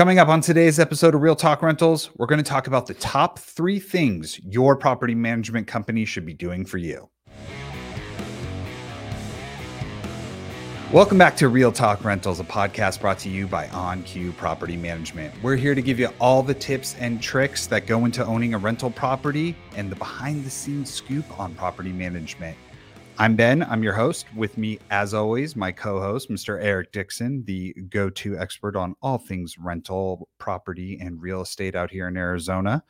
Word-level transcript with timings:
Coming 0.00 0.18
up 0.18 0.28
on 0.28 0.40
today's 0.40 0.78
episode 0.78 1.14
of 1.14 1.20
Real 1.20 1.36
Talk 1.36 1.60
Rentals, 1.60 2.08
we're 2.16 2.26
going 2.26 2.42
to 2.42 2.42
talk 2.42 2.66
about 2.66 2.86
the 2.86 2.94
top 2.94 3.38
three 3.38 3.78
things 3.78 4.40
your 4.42 4.74
property 4.74 5.14
management 5.14 5.66
company 5.66 6.06
should 6.06 6.24
be 6.24 6.32
doing 6.32 6.64
for 6.64 6.78
you. 6.78 7.10
Welcome 10.90 11.18
back 11.18 11.36
to 11.36 11.48
Real 11.48 11.70
Talk 11.70 12.02
Rentals, 12.02 12.40
a 12.40 12.44
podcast 12.44 13.02
brought 13.02 13.18
to 13.18 13.28
you 13.28 13.46
by 13.46 13.66
OnQ 13.66 14.38
Property 14.38 14.74
Management. 14.74 15.34
We're 15.42 15.56
here 15.56 15.74
to 15.74 15.82
give 15.82 16.00
you 16.00 16.08
all 16.18 16.42
the 16.42 16.54
tips 16.54 16.96
and 16.98 17.20
tricks 17.20 17.66
that 17.66 17.86
go 17.86 18.06
into 18.06 18.24
owning 18.24 18.54
a 18.54 18.58
rental 18.58 18.90
property 18.90 19.54
and 19.76 19.92
the 19.92 19.96
behind 19.96 20.46
the 20.46 20.50
scenes 20.50 20.90
scoop 20.90 21.38
on 21.38 21.54
property 21.56 21.92
management. 21.92 22.56
I'm 23.20 23.36
Ben. 23.36 23.62
I'm 23.64 23.82
your 23.82 23.92
host. 23.92 24.24
With 24.34 24.56
me, 24.56 24.78
as 24.90 25.12
always, 25.12 25.54
my 25.54 25.72
co 25.72 26.00
host, 26.00 26.30
Mr. 26.30 26.58
Eric 26.58 26.90
Dixon, 26.90 27.44
the 27.44 27.74
go 27.90 28.08
to 28.08 28.38
expert 28.38 28.76
on 28.76 28.94
all 29.02 29.18
things 29.18 29.58
rental, 29.58 30.26
property, 30.38 30.98
and 31.02 31.20
real 31.20 31.42
estate 31.42 31.74
out 31.74 31.90
here 31.90 32.08
in 32.08 32.16
Arizona. 32.16 32.82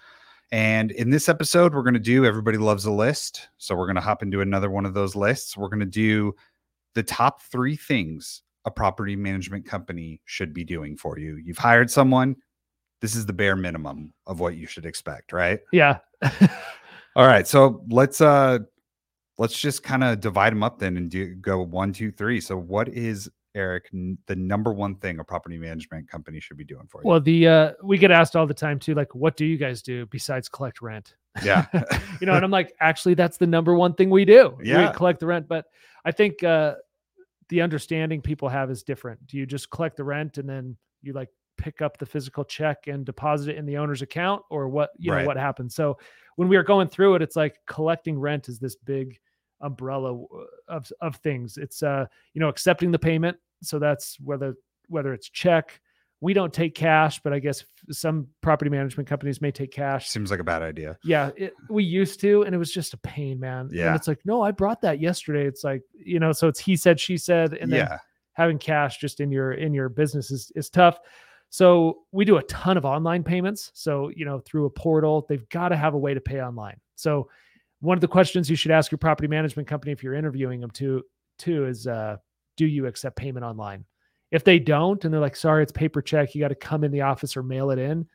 And 0.52 0.92
in 0.92 1.10
this 1.10 1.28
episode, 1.28 1.74
we're 1.74 1.82
going 1.82 1.94
to 1.94 1.98
do 1.98 2.24
Everybody 2.24 2.58
Loves 2.58 2.84
a 2.84 2.92
List. 2.92 3.48
So 3.58 3.74
we're 3.74 3.88
going 3.88 3.96
to 3.96 4.00
hop 4.00 4.22
into 4.22 4.40
another 4.40 4.70
one 4.70 4.86
of 4.86 4.94
those 4.94 5.16
lists. 5.16 5.56
We're 5.56 5.68
going 5.68 5.80
to 5.80 5.84
do 5.84 6.32
the 6.94 7.02
top 7.02 7.42
three 7.42 7.74
things 7.74 8.42
a 8.66 8.70
property 8.70 9.16
management 9.16 9.66
company 9.66 10.20
should 10.26 10.54
be 10.54 10.62
doing 10.62 10.96
for 10.96 11.18
you. 11.18 11.38
You've 11.44 11.58
hired 11.58 11.90
someone. 11.90 12.36
This 13.00 13.16
is 13.16 13.26
the 13.26 13.32
bare 13.32 13.56
minimum 13.56 14.12
of 14.28 14.38
what 14.38 14.54
you 14.54 14.68
should 14.68 14.86
expect, 14.86 15.32
right? 15.32 15.58
Yeah. 15.72 15.98
All 17.16 17.26
right. 17.26 17.48
So 17.48 17.82
let's 17.88 18.20
uh 18.20 18.60
let's 19.40 19.58
just 19.58 19.82
kind 19.82 20.04
of 20.04 20.20
divide 20.20 20.52
them 20.52 20.62
up 20.62 20.78
then 20.78 20.98
and 20.98 21.10
do 21.10 21.34
go 21.36 21.62
one, 21.62 21.94
two, 21.94 22.12
three. 22.12 22.42
So 22.42 22.58
what 22.58 22.90
is 22.90 23.28
Eric 23.54 23.88
n- 23.94 24.18
the 24.26 24.36
number 24.36 24.70
one 24.70 24.96
thing 24.96 25.18
a 25.18 25.24
property 25.24 25.56
management 25.56 26.10
company 26.10 26.40
should 26.40 26.58
be 26.58 26.64
doing 26.64 26.86
for 26.90 27.00
you? 27.02 27.08
Well, 27.08 27.20
the 27.20 27.48
uh 27.48 27.72
we 27.82 27.96
get 27.96 28.10
asked 28.10 28.36
all 28.36 28.46
the 28.46 28.52
time 28.52 28.78
too, 28.78 28.92
like, 28.94 29.14
what 29.14 29.38
do 29.38 29.46
you 29.46 29.56
guys 29.56 29.80
do 29.80 30.04
besides 30.06 30.50
collect 30.50 30.82
rent? 30.82 31.14
yeah. 31.42 31.64
you 32.20 32.26
know, 32.26 32.34
and 32.34 32.44
I'm 32.44 32.50
like, 32.50 32.74
actually, 32.80 33.14
that's 33.14 33.38
the 33.38 33.46
number 33.46 33.74
one 33.74 33.94
thing 33.94 34.10
we 34.10 34.26
do. 34.26 34.58
Yeah. 34.62 34.90
We 34.90 34.94
collect 34.94 35.20
the 35.20 35.26
rent. 35.26 35.48
But 35.48 35.64
I 36.04 36.12
think 36.12 36.44
uh 36.44 36.74
the 37.48 37.62
understanding 37.62 38.20
people 38.20 38.50
have 38.50 38.70
is 38.70 38.82
different. 38.82 39.26
Do 39.26 39.38
you 39.38 39.46
just 39.46 39.70
collect 39.70 39.96
the 39.96 40.04
rent 40.04 40.36
and 40.36 40.46
then 40.46 40.76
you 41.02 41.14
like 41.14 41.30
pick 41.56 41.80
up 41.80 41.96
the 41.96 42.06
physical 42.06 42.44
check 42.44 42.88
and 42.88 43.06
deposit 43.06 43.52
it 43.52 43.56
in 43.56 43.64
the 43.64 43.78
owner's 43.78 44.02
account 44.02 44.42
or 44.50 44.68
what 44.68 44.90
you 44.98 45.10
know 45.10 45.24
what 45.24 45.38
happens? 45.38 45.74
So 45.74 45.96
when 46.36 46.48
we 46.48 46.56
are 46.56 46.62
going 46.62 46.88
through 46.88 47.14
it, 47.14 47.22
it's 47.22 47.36
like 47.36 47.56
collecting 47.66 48.18
rent 48.18 48.50
is 48.50 48.58
this 48.58 48.76
big 48.76 49.18
umbrella 49.60 50.24
of 50.68 50.90
of 51.00 51.16
things. 51.16 51.56
It's 51.56 51.82
uh, 51.82 52.06
you 52.34 52.40
know, 52.40 52.48
accepting 52.48 52.90
the 52.90 52.98
payment. 52.98 53.36
So 53.62 53.78
that's 53.78 54.18
whether 54.20 54.54
whether 54.88 55.12
it's 55.12 55.28
check. 55.28 55.80
We 56.22 56.34
don't 56.34 56.52
take 56.52 56.74
cash, 56.74 57.18
but 57.22 57.32
I 57.32 57.38
guess 57.38 57.64
some 57.90 58.28
property 58.42 58.70
management 58.70 59.08
companies 59.08 59.40
may 59.40 59.50
take 59.50 59.72
cash. 59.72 60.10
Seems 60.10 60.30
like 60.30 60.40
a 60.40 60.44
bad 60.44 60.60
idea. 60.60 60.98
Yeah, 61.02 61.30
it, 61.34 61.54
we 61.70 61.82
used 61.82 62.20
to, 62.20 62.42
and 62.42 62.54
it 62.54 62.58
was 62.58 62.70
just 62.70 62.92
a 62.92 62.98
pain, 62.98 63.40
man. 63.40 63.70
Yeah. 63.72 63.86
and 63.86 63.96
it's 63.96 64.06
like, 64.06 64.18
no, 64.26 64.42
I 64.42 64.50
brought 64.50 64.82
that 64.82 65.00
yesterday. 65.00 65.46
It's 65.46 65.64
like, 65.64 65.82
you 65.94 66.20
know, 66.20 66.32
so 66.32 66.46
it's 66.46 66.60
he 66.60 66.76
said, 66.76 67.00
she 67.00 67.16
said, 67.16 67.54
and 67.54 67.72
then 67.72 67.78
yeah. 67.78 67.98
having 68.34 68.58
cash 68.58 68.98
just 68.98 69.20
in 69.20 69.32
your 69.32 69.52
in 69.52 69.72
your 69.72 69.88
business 69.88 70.30
is 70.30 70.52
is 70.54 70.68
tough. 70.68 70.98
So 71.48 72.00
we 72.12 72.26
do 72.26 72.36
a 72.36 72.42
ton 72.44 72.76
of 72.76 72.84
online 72.84 73.24
payments. 73.24 73.70
So 73.74 74.10
you 74.14 74.26
know, 74.26 74.40
through 74.40 74.66
a 74.66 74.70
portal, 74.70 75.24
they've 75.26 75.48
got 75.48 75.70
to 75.70 75.76
have 75.76 75.94
a 75.94 75.98
way 75.98 76.12
to 76.12 76.20
pay 76.20 76.42
online. 76.42 76.78
So 76.96 77.30
one 77.80 77.96
of 77.96 78.00
the 78.00 78.08
questions 78.08 78.48
you 78.48 78.56
should 78.56 78.70
ask 78.70 78.90
your 78.90 78.98
property 78.98 79.28
management 79.28 79.68
company 79.68 79.92
if 79.92 80.02
you're 80.02 80.14
interviewing 80.14 80.60
them 80.60 80.70
to 80.72 81.02
too 81.38 81.66
is, 81.66 81.86
uh, 81.86 82.16
do 82.56 82.66
you 82.66 82.86
accept 82.86 83.16
payment 83.16 83.44
online? 83.44 83.84
If 84.30 84.44
they 84.44 84.58
don't, 84.58 85.04
and 85.04 85.12
they're 85.12 85.20
like, 85.20 85.34
sorry, 85.34 85.62
it's 85.62 85.72
paper 85.72 86.02
check, 86.02 86.34
you 86.34 86.40
got 86.40 86.48
to 86.48 86.54
come 86.54 86.84
in 86.84 86.92
the 86.92 87.00
office 87.00 87.36
or 87.36 87.42
mail 87.42 87.70
it 87.70 87.78
in. 87.78 88.06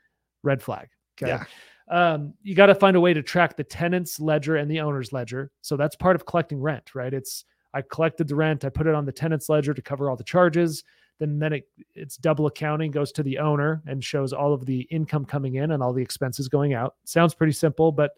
Red 0.44 0.62
flag. 0.62 0.88
Okay. 1.22 1.32
Yeah. 1.32 1.44
Um, 1.90 2.34
you 2.42 2.56
got 2.56 2.68
to 2.68 2.76
find 2.76 2.96
a 2.96 3.00
way 3.00 3.14
to 3.14 3.22
track 3.22 3.58
the 3.58 3.64
tenant's 3.64 4.20
ledger 4.20 4.56
and 4.56 4.70
the 4.70 4.80
owner's 4.80 5.12
ledger. 5.12 5.52
So 5.62 5.78
that's 5.78 5.96
part 5.96 6.16
of 6.16 6.26
collecting 6.26 6.60
rent, 6.60 6.96
right? 6.96 7.14
It's 7.14 7.46
I 7.74 7.82
collected 7.82 8.28
the 8.28 8.36
rent, 8.36 8.64
I 8.64 8.70
put 8.70 8.88
it 8.88 8.96
on 8.96 9.06
the 9.06 9.12
tenant's 9.12 9.50
ledger 9.50 9.74
to 9.74 9.82
cover 9.82 10.10
all 10.10 10.16
the 10.16 10.24
charges. 10.24 10.84
Then 11.20 11.40
then 11.40 11.54
it 11.54 11.68
it's 11.94 12.18
double 12.18 12.48
accounting 12.48 12.92
goes 12.92 13.12
to 13.14 13.24
the 13.24 13.38
owner 13.38 13.82
and 13.86 14.04
shows 14.04 14.34
all 14.34 14.54
of 14.54 14.66
the 14.66 14.82
income 14.92 15.26
coming 15.26 15.56
in 15.56 15.72
and 15.72 15.84
all 15.84 15.94
the 15.94 16.02
expenses 16.02 16.48
going 16.48 16.74
out. 16.74 16.96
Sounds 17.06 17.34
pretty 17.34 17.54
simple, 17.54 17.92
but 17.92 18.12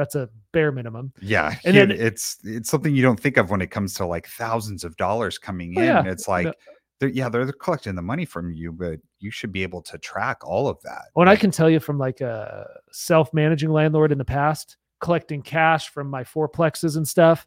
that's 0.00 0.14
a 0.14 0.28
bare 0.52 0.72
minimum. 0.72 1.12
Yeah. 1.20 1.54
And 1.64 1.76
then- 1.76 1.90
it's 1.90 2.38
it's 2.42 2.70
something 2.70 2.94
you 2.94 3.02
don't 3.02 3.20
think 3.20 3.36
of 3.36 3.50
when 3.50 3.60
it 3.60 3.70
comes 3.70 3.92
to 3.94 4.06
like 4.06 4.26
thousands 4.28 4.82
of 4.82 4.96
dollars 4.96 5.36
coming 5.38 5.74
Oh, 5.76 5.80
in. 5.80 5.86
yeah. 5.86 6.02
It's 6.06 6.26
like 6.26 6.46
No. 6.46 6.52
they're, 7.00 7.08
yeah, 7.10 7.28
they're, 7.28 7.52
collecting 7.52 7.94
the 7.94 8.02
money 8.02 8.24
from 8.24 8.52
you, 8.52 8.72
but 8.72 8.98
you 9.18 9.30
should 9.30 9.52
be 9.52 9.62
able 9.62 9.82
to 9.82 9.98
track 9.98 10.38
all 10.42 10.66
of 10.68 10.80
that. 10.82 11.02
Well, 11.14 11.22
and 11.24 11.30
I 11.30 11.36
can 11.36 11.50
tell 11.50 11.68
you 11.68 11.80
from 11.80 11.98
like 11.98 12.20
a 12.22 12.66
self-managing 12.92 13.70
landlord 13.70 14.12
in 14.12 14.18
the 14.18 14.24
past, 14.24 14.76
collecting 15.00 15.42
cash 15.42 15.90
from 15.90 16.08
my 16.08 16.24
fourplexes 16.24 16.96
and 16.96 17.06
stuff. 17.06 17.46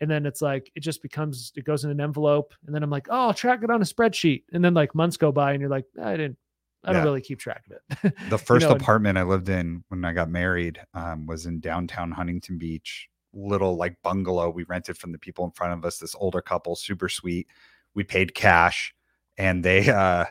And 0.00 0.10
then 0.10 0.24
it's 0.26 0.42
like 0.42 0.70
it 0.74 0.80
just 0.80 1.02
becomes 1.02 1.52
it 1.54 1.64
goes 1.64 1.84
in 1.84 1.90
an 1.90 2.00
envelope. 2.00 2.54
And 2.66 2.74
then 2.74 2.82
I'm 2.82 2.90
like, 2.90 3.06
oh, 3.10 3.28
I'll 3.28 3.34
track 3.34 3.60
it 3.62 3.70
on 3.70 3.82
a 3.82 3.84
spreadsheet. 3.84 4.42
And 4.52 4.64
then 4.64 4.74
like 4.74 4.94
months 4.94 5.16
go 5.16 5.30
by 5.30 5.52
and 5.52 5.60
you're 5.60 5.70
like, 5.70 5.84
I 6.02 6.16
didn't 6.16 6.38
I 6.84 6.92
don't 6.92 7.04
really 7.04 7.20
keep 7.20 7.38
track 7.38 7.62
of 7.70 7.78
it. 8.04 8.14
the 8.30 8.38
first 8.50 8.66
know, 8.68 8.74
apartment 8.74 9.16
I 9.18 9.22
lived 9.22 9.48
in 9.48 9.84
when 9.88 10.04
I 10.04 10.12
got 10.12 10.28
married 10.30 10.80
um, 10.94 11.26
was 11.26 11.46
in 11.46 11.60
downtown 11.60 12.10
Huntington 12.10 12.58
Beach, 12.58 13.08
little 13.32 13.76
like 13.76 13.96
bungalow 14.02 14.50
we 14.50 14.64
rented 14.64 14.98
from 14.98 15.12
the 15.12 15.18
people 15.18 15.44
in 15.44 15.52
front 15.52 15.72
of 15.74 15.84
us. 15.84 15.98
This 15.98 16.14
older 16.18 16.40
couple, 16.42 16.74
super 16.76 17.08
sweet. 17.08 17.46
We 17.94 18.02
paid 18.04 18.34
cash, 18.34 18.94
and 19.38 19.62
they 19.64 19.88
uh, 19.88 20.24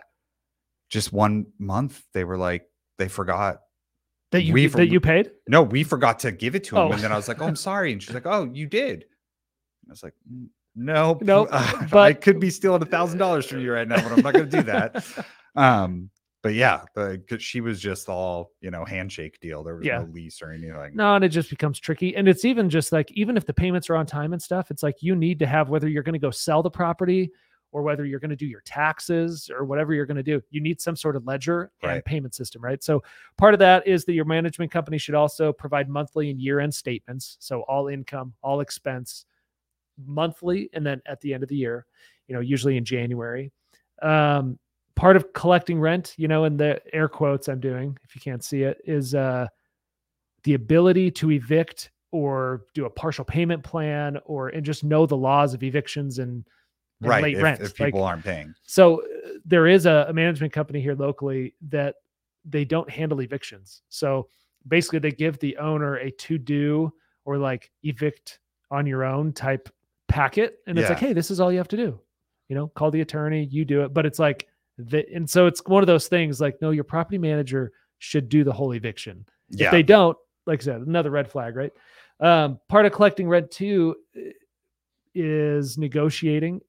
just 0.90 1.14
one 1.14 1.48
month 1.58 2.04
they 2.14 2.24
were 2.24 2.38
like 2.38 2.68
they 2.98 3.08
forgot. 3.08 3.62
that 4.32 4.44
you 4.44 4.54
We've- 4.54 4.74
that 4.76 4.88
you 4.90 5.00
paid? 5.00 5.32
No, 5.48 5.62
we 5.64 5.84
forgot 5.84 6.20
to 6.20 6.32
give 6.32 6.56
it 6.56 6.64
to 6.66 6.76
him, 6.76 6.82
Oh. 6.82 6.92
and 6.92 7.02
then 7.02 7.12
I 7.12 7.16
was 7.16 7.28
like, 7.28 7.42
"Oh, 7.42 7.48
I'm 7.48 7.56
sorry," 7.70 7.92
and 7.94 8.02
she's 8.04 8.14
like, 8.14 8.26
"Oh, 8.26 8.50
you 8.52 8.68
did." 8.68 9.06
I 9.88 9.92
was 9.92 10.04
like, 10.04 10.14
"Mm, 10.32 10.48
"No, 10.76 11.18
Nope, 11.22 11.50
I 11.52 11.88
but- 11.92 12.22
could 12.22 12.40
be 12.40 12.50
stealing 12.50 12.82
a 12.82 12.86
thousand 12.86 13.20
dollars 13.20 13.46
from 13.46 13.62
you 13.62 13.72
right 13.72 13.88
now, 13.88 14.02
but 14.02 14.12
I'm 14.18 14.22
not 14.22 14.34
going 14.34 14.50
to 14.50 14.58
do 14.58 14.64
that." 14.64 15.26
um 15.56 16.10
but 16.42 16.54
yeah 16.54 16.84
the 16.96 17.22
'cause 17.30 17.42
she 17.44 17.62
was 17.62 17.80
just 17.80 18.10
all 18.10 18.52
you 18.62 18.72
know 18.72 18.84
handshake 18.86 19.40
deal 19.40 19.64
there 19.64 19.76
was 19.76 19.86
Yeah. 19.86 20.00
no 20.00 20.06
lease 20.12 20.42
or 20.42 20.52
anything 20.52 20.96
No, 20.96 21.16
and 21.16 21.24
it 21.24 21.30
just 21.30 21.50
becomes 21.50 21.80
tricky. 21.80 22.16
And 22.16 22.28
it's 22.28 22.44
even 22.44 22.70
just 22.70 22.92
like, 22.92 23.10
even 23.12 23.38
if 23.38 23.46
the 23.46 23.54
payments 23.54 23.90
are 23.90 23.96
on 23.96 24.06
time 24.06 24.34
and 24.34 24.42
stuff, 24.42 24.72
it's 24.72 24.84
like 24.84 25.02
you 25.02 25.16
need 25.16 25.40
to 25.40 25.48
have 25.48 25.70
whether 25.70 25.88
you're 25.88 26.04
going 26.04 26.14
to 26.14 26.20
go 26.20 26.32
sell 26.32 26.62
the 26.62 26.70
property 26.70 27.32
or 27.72 27.82
whether 27.82 28.04
you're 28.04 28.20
going 28.20 28.30
to 28.32 28.36
do 28.36 28.46
your 28.46 28.60
taxes 28.66 29.50
or 29.50 29.64
whatever 29.64 29.94
you're 29.94 30.06
going 30.06 30.18
to 30.18 30.24
do, 30.24 30.42
you 30.50 30.60
need 30.60 30.82
some 30.82 30.96
sort 30.98 31.16
of 31.16 31.26
ledger 31.26 31.72
and 31.84 31.92
Right. 31.92 32.04
payment 32.06 32.36
system, 32.36 32.62
right? 32.62 32.84
So 32.84 33.02
part 33.38 33.54
of 33.54 33.60
that 33.62 33.88
is 33.88 34.04
that 34.06 34.14
your 34.14 34.26
management 34.26 34.70
company 34.72 34.98
should 34.98 35.16
also 35.16 35.54
provide 35.54 35.88
monthly 35.88 36.30
and 36.30 36.42
year 36.42 36.60
end 36.60 36.74
statements. 36.74 37.38
So 37.40 37.62
all 37.62 37.88
income, 37.88 38.34
all 38.42 38.60
expense 38.60 39.26
monthly, 40.06 40.70
and 40.74 40.86
then 40.86 41.02
at 41.06 41.22
the 41.22 41.34
end 41.34 41.44
of 41.44 41.48
the 41.50 41.56
year, 41.56 41.86
you 42.28 42.36
know, 42.36 42.42
usually 42.42 42.76
in 42.76 42.84
January. 42.84 43.52
Um, 44.02 44.60
part 45.02 45.16
of 45.16 45.34
collecting 45.34 45.80
rent, 45.80 46.14
you 46.16 46.28
know, 46.28 46.44
in 46.44 46.58
the 46.58 46.80
air 46.94 47.08
quotes 47.08 47.48
I'm 47.48 47.60
doing, 47.60 47.98
if 48.04 48.14
you 48.14 48.22
can't 48.22 48.44
see 48.44 48.62
it, 48.62 48.80
is 48.86 49.16
uh, 49.16 49.48
the 50.44 50.54
ability 50.54 51.10
to 51.10 51.32
evict 51.32 51.90
or 52.12 52.66
do 52.76 52.86
a 52.86 52.90
partial 52.90 53.26
payment 53.26 53.64
plan 53.64 54.20
or 54.26 54.50
and 54.50 54.64
just 54.64 54.84
know 54.84 55.08
the 55.08 55.18
laws 55.18 55.56
of 55.56 55.64
evictions 55.64 56.20
and, 56.20 56.46
and 57.02 57.10
right 57.10 57.24
late 57.24 57.38
if, 57.38 57.42
rent. 57.42 57.62
if 57.62 57.80
Like, 57.80 57.88
people 57.88 58.04
aren't 58.04 58.24
paying 58.24 58.54
so 58.62 59.02
uh, 59.02 59.30
there 59.44 59.66
is 59.66 59.88
a, 59.88 60.06
a 60.08 60.14
management 60.14 60.54
company 60.54 60.80
here 60.80 60.94
locally 60.94 61.56
that 61.70 61.96
they 62.46 62.64
don't 62.64 62.90
handle 62.90 63.22
evictions. 63.22 63.82
So 63.90 64.28
basically, 64.68 65.00
they 65.00 65.12
give 65.12 65.40
the 65.40 65.58
owner 65.58 65.96
a 65.96 66.12
to 66.12 66.38
do 66.38 66.94
or 67.26 67.40
like 67.40 67.72
evict 67.82 68.38
on 68.70 68.86
your 68.86 69.04
own 69.04 69.34
type 69.34 69.68
packet, 70.08 70.60
and 70.68 70.78
it's 70.78 70.90
like, 70.90 71.00
hey, 71.00 71.14
this 71.14 71.32
is 71.32 71.40
all 71.40 71.52
you 71.52 71.58
have 71.58 71.70
to 71.70 71.78
do. 71.78 72.00
You 72.50 72.56
know, 72.56 72.68
call 72.68 72.92
the 72.92 73.02
attorney, 73.02 73.48
you 73.50 73.66
do 73.66 73.82
it. 73.82 73.96
But 73.96 74.06
it's 74.06 74.20
like, 74.20 74.48
the, 74.78 75.06
and 75.14 75.30
so 75.30 75.48
it's 75.48 75.62
one 75.66 75.84
of 75.84 75.88
those 75.88 76.08
things 76.08 76.40
like, 76.42 76.62
no, 76.62 76.72
your 76.72 76.84
property 76.84 77.18
manager 77.18 77.72
should 78.00 78.30
do 78.30 78.44
the 78.44 78.52
whole 78.54 78.72
eviction. 78.74 79.26
yeah 79.50 79.68
If 79.68 79.72
they 79.72 79.84
don't, 79.84 80.18
like 80.48 80.62
I 80.62 80.64
said, 80.66 80.82
another 80.82 81.12
red 81.12 81.30
flag, 81.30 81.56
right? 81.56 81.72
Um, 82.20 82.60
part 82.70 82.86
of 82.86 82.92
collecting 82.94 83.28
rent 83.28 83.52
too 83.52 83.96
is 85.14 85.78
negotiating 85.78 86.62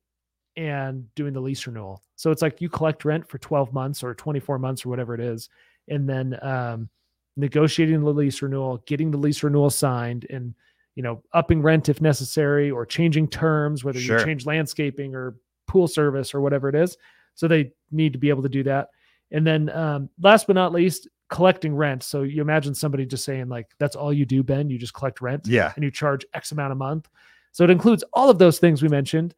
and 0.57 1.07
doing 1.15 1.33
the 1.33 1.41
lease 1.41 1.67
renewal. 1.67 2.03
So 2.17 2.31
it's 2.31 2.43
like 2.43 2.61
you 2.61 2.69
collect 2.69 3.05
rent 3.05 3.29
for 3.29 3.39
12 3.39 3.73
months 3.73 4.03
or 4.03 4.15
24 4.15 4.59
months 4.59 4.85
or 4.85 4.89
whatever 4.91 5.15
it 5.15 5.21
is, 5.21 5.49
and 5.89 6.09
then 6.09 6.39
um, 6.43 6.89
negotiating 7.37 8.01
the 8.03 8.11
lease 8.11 8.43
renewal, 8.43 8.83
getting 8.87 9.11
the 9.11 9.17
lease 9.19 9.43
renewal 9.43 9.71
signed, 9.71 10.27
and 10.31 10.55
you 10.95 11.03
know 11.03 11.23
upping 11.33 11.63
rent 11.63 11.89
if 11.89 12.01
necessary 12.03 12.71
or 12.71 12.85
changing 12.85 13.29
terms, 13.29 13.83
whether 13.85 13.99
Sure. 13.99 14.19
you 14.19 14.25
change 14.25 14.45
landscaping 14.45 15.15
or 15.15 15.37
pool 15.67 15.89
service 15.89 16.35
or 16.35 16.41
whatever 16.41 16.69
it 16.69 16.75
is. 16.75 16.97
So 17.35 17.49
they 17.49 17.73
need 17.91 18.13
to 18.13 18.19
be 18.19 18.29
able 18.29 18.43
to 18.43 18.49
do 18.49 18.63
that. 18.65 18.89
And 19.31 19.47
then 19.47 19.71
um, 19.71 20.09
last 20.21 20.47
but 20.47 20.55
not 20.55 20.73
least, 20.73 21.09
collecting 21.31 21.75
rent. 21.75 22.03
So 22.03 22.23
you 22.23 22.43
imagine 22.43 22.75
somebody 22.75 23.07
just 23.07 23.25
saying 23.25 23.49
like, 23.49 23.69
"That's 23.79 23.97
all 23.97 24.13
you 24.13 24.27
do, 24.27 24.43
Ben? 24.43 24.69
You 24.69 24.79
just 24.79 24.95
collect 24.95 25.21
rent." 25.23 25.47
yeah 25.47 25.73
and 25.75 25.85
you 25.85 25.91
charge 25.91 26.25
X 26.35 26.53
amount 26.53 26.73
a 26.73 26.77
month. 26.77 27.09
So 27.53 27.65
it 27.65 27.71
includes 27.71 28.05
all 28.13 28.29
of 28.31 28.39
those 28.39 28.59
things 28.59 28.83
we 28.83 28.89
mentioned, 28.89 29.35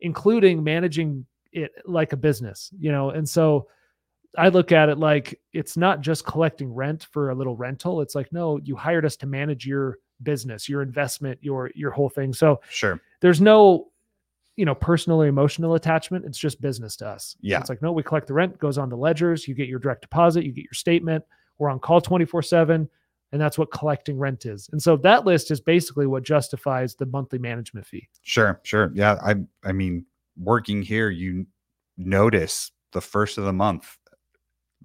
including 0.00 0.62
managing 0.62 1.26
it 1.52 1.72
like 1.86 2.12
a 2.12 2.16
business, 2.16 2.70
you 2.78 2.92
know. 2.92 3.10
And 3.10 3.26
so 3.28 3.68
I 4.36 4.48
look 4.50 4.72
at 4.72 4.90
it 4.90 4.98
like 4.98 5.40
it's 5.54 5.76
not 5.76 6.02
just 6.02 6.26
collecting 6.26 6.72
rent 6.74 7.06
for 7.10 7.30
a 7.30 7.34
little 7.34 7.56
rental. 7.56 8.02
It's 8.02 8.14
like, 8.14 8.30
no, 8.32 8.58
you 8.58 8.76
hired 8.76 9.06
us 9.06 9.16
to 9.16 9.26
manage 9.26 9.66
your 9.66 9.98
business, 10.22 10.68
your 10.68 10.82
investment, 10.82 11.38
your 11.42 11.70
your 11.74 11.90
whole 11.90 12.10
thing. 12.10 12.34
So 12.34 12.60
Sure. 12.68 13.00
there's 13.20 13.40
no, 13.40 13.88
you 14.58 14.64
know, 14.64 14.74
personal 14.74 15.22
or 15.22 15.26
emotional 15.28 15.74
attachment. 15.74 16.24
It's 16.24 16.36
just 16.36 16.60
business 16.60 16.96
to 16.96 17.06
us. 17.06 17.30
So 17.30 17.38
Yeah. 17.42 17.60
it's 17.60 17.68
like, 17.68 17.80
no, 17.80 17.92
we 17.92 18.02
collect 18.02 18.26
the 18.26 18.34
rent, 18.34 18.58
goes 18.58 18.76
on 18.76 18.90
to 18.90 18.96
ledgers, 18.96 19.46
you 19.46 19.54
get 19.54 19.68
your 19.68 19.78
direct 19.78 20.00
deposit, 20.02 20.44
you 20.44 20.50
get 20.50 20.64
your 20.64 20.72
statement. 20.74 21.24
We're 21.58 21.70
on 21.70 21.78
call 21.78 22.00
24-7. 22.00 22.88
And 23.30 23.40
that's 23.40 23.56
what 23.56 23.70
collecting 23.70 24.18
rent 24.18 24.46
is. 24.46 24.68
And 24.72 24.82
so 24.82 24.96
that 24.96 25.24
list 25.24 25.50
is 25.52 25.60
basically 25.60 26.06
what 26.08 26.24
justifies 26.24 26.96
the 26.96 27.06
monthly 27.06 27.38
management 27.38 27.86
fee. 27.86 28.08
Sure. 28.22 28.58
Sure. 28.64 28.90
Yeah. 28.94 29.14
I 29.22 29.36
I 29.62 29.70
mean, 29.72 30.06
working 30.36 30.82
here, 30.82 31.08
you 31.10 31.46
notice 31.96 32.72
the 32.92 33.00
first 33.00 33.38
of 33.38 33.44
the 33.44 33.52
month, 33.52 33.96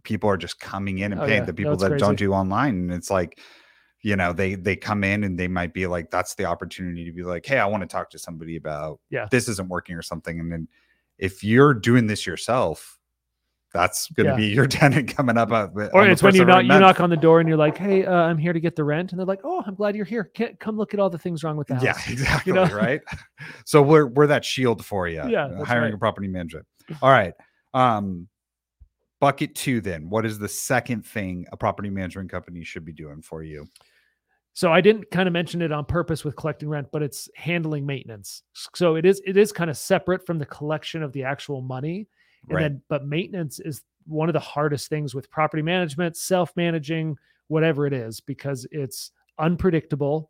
people 0.03 0.29
are 0.29 0.37
just 0.37 0.59
coming 0.59 0.99
in 0.99 1.13
and 1.13 1.21
Oh, 1.21 1.25
paying 1.25 1.39
yeah. 1.43 1.45
the 1.45 1.53
people 1.53 1.73
it's 1.73 1.83
that 1.83 1.97
don't 1.97 2.17
do 2.19 2.33
online. 2.33 2.75
And 2.75 2.91
it's 2.91 3.09
like, 3.09 3.39
you 4.03 4.15
know, 4.17 4.33
they 4.33 4.55
they 4.55 4.75
come 4.75 5.03
in 5.03 5.23
and 5.23 5.39
they 5.39 5.47
might 5.47 5.73
be 5.73 5.87
like, 5.87 6.11
that's 6.11 6.35
the 6.35 6.45
opportunity 6.45 7.05
to 7.05 7.11
be 7.13 7.23
like, 7.23 7.45
hey, 7.45 7.57
I 7.57 7.65
want 7.65 7.81
to 7.81 7.87
talk 7.87 8.09
to 8.11 8.19
somebody 8.19 8.57
about 8.57 8.99
Yeah. 9.09 9.27
this 9.31 9.47
isn't 9.47 9.69
working 9.69 9.95
or 9.95 10.01
something. 10.01 10.39
And 10.39 10.51
then 10.51 10.67
if 11.17 11.43
you're 11.43 11.73
doing 11.73 12.05
this 12.07 12.27
yourself, 12.27 12.99
that's 13.73 14.07
going 14.11 14.25
to 14.27 14.33
Yeah. 14.33 14.37
be 14.37 14.45
your 14.47 14.67
tenant 14.81 15.15
coming 15.15 15.37
up. 15.37 15.49
Or 15.51 16.05
it's 16.05 16.21
when 16.21 16.35
you 16.35 16.43
knock, 16.45 16.63
you 16.63 16.67
knock 16.67 16.99
on 16.99 17.09
the 17.09 17.17
door 17.17 17.39
and 17.39 17.47
you're 17.49 17.57
like, 17.57 17.75
"Hey, 17.77 18.05
uh, 18.05 18.13
I'm 18.13 18.37
here 18.37 18.53
to 18.53 18.59
get 18.59 18.75
the 18.75 18.83
rent," 18.83 19.11
and 19.13 19.19
they're 19.19 19.25
like, 19.25 19.39
"Oh, 19.43 19.63
I'm 19.65 19.73
glad 19.73 19.95
you're 19.95 20.05
here. 20.05 20.25
Can't 20.25 20.59
come 20.59 20.77
look 20.77 20.93
at 20.93 20.99
all 20.99 21.09
the 21.09 21.17
things 21.17 21.43
wrong 21.43 21.55
with 21.57 21.67
the 21.67 21.75
house." 21.75 21.83
Yeah, 21.83 21.97
exactly. 22.11 22.53
know? 22.53 22.65
Right. 22.65 23.01
So 23.65 23.81
we're 23.81 24.05
we're 24.07 24.27
that 24.27 24.43
shield 24.45 24.85
for 24.85 25.07
you. 25.07 25.23
Yeah, 25.27 25.45
uh, 25.45 25.63
hiring 25.63 25.85
right. 25.85 25.93
a 25.93 25.97
property 25.97 26.27
manager. 26.27 26.65
All 27.01 27.09
right. 27.09 27.33
Um, 27.73 28.27
bucket 29.19 29.55
two. 29.55 29.81
Then, 29.81 30.09
what 30.09 30.25
is 30.25 30.37
the 30.37 30.49
second 30.49 31.05
thing 31.05 31.47
a 31.51 31.57
property 31.57 31.89
management 31.89 32.29
company 32.29 32.63
should 32.63 32.85
be 32.85 32.93
doing 32.93 33.21
for 33.21 33.41
you? 33.41 33.65
So 34.55 34.71
I 34.71 34.81
didn't 34.81 35.09
kind 35.09 35.27
of 35.27 35.33
mention 35.33 35.61
it 35.63 35.71
on 35.71 35.83
purpose 35.85 36.23
with 36.23 36.35
collecting 36.35 36.69
rent, 36.69 36.87
but 36.91 37.01
it's 37.01 37.27
handling 37.35 37.85
maintenance. 37.85 38.43
So 38.75 38.95
it 38.95 39.05
is 39.05 39.21
it 39.25 39.35
is 39.35 39.51
kind 39.51 39.69
of 39.69 39.77
separate 39.77 40.25
from 40.25 40.37
the 40.37 40.45
collection 40.45 41.01
of 41.03 41.11
the 41.11 41.23
actual 41.23 41.61
money. 41.61 42.07
And 42.49 42.55
Right. 42.55 42.61
then 42.63 42.81
but 42.89 43.05
maintenance 43.07 43.59
is 43.59 43.81
one 44.05 44.29
of 44.29 44.33
the 44.33 44.39
hardest 44.39 44.89
things 44.89 45.15
with 45.15 45.29
property 45.31 45.63
management, 45.63 46.17
self-managing, 46.17 47.17
whatever 47.47 47.87
it 47.87 47.93
is, 47.93 48.19
because 48.19 48.67
it's 48.71 49.11
unpredictable 49.39 50.29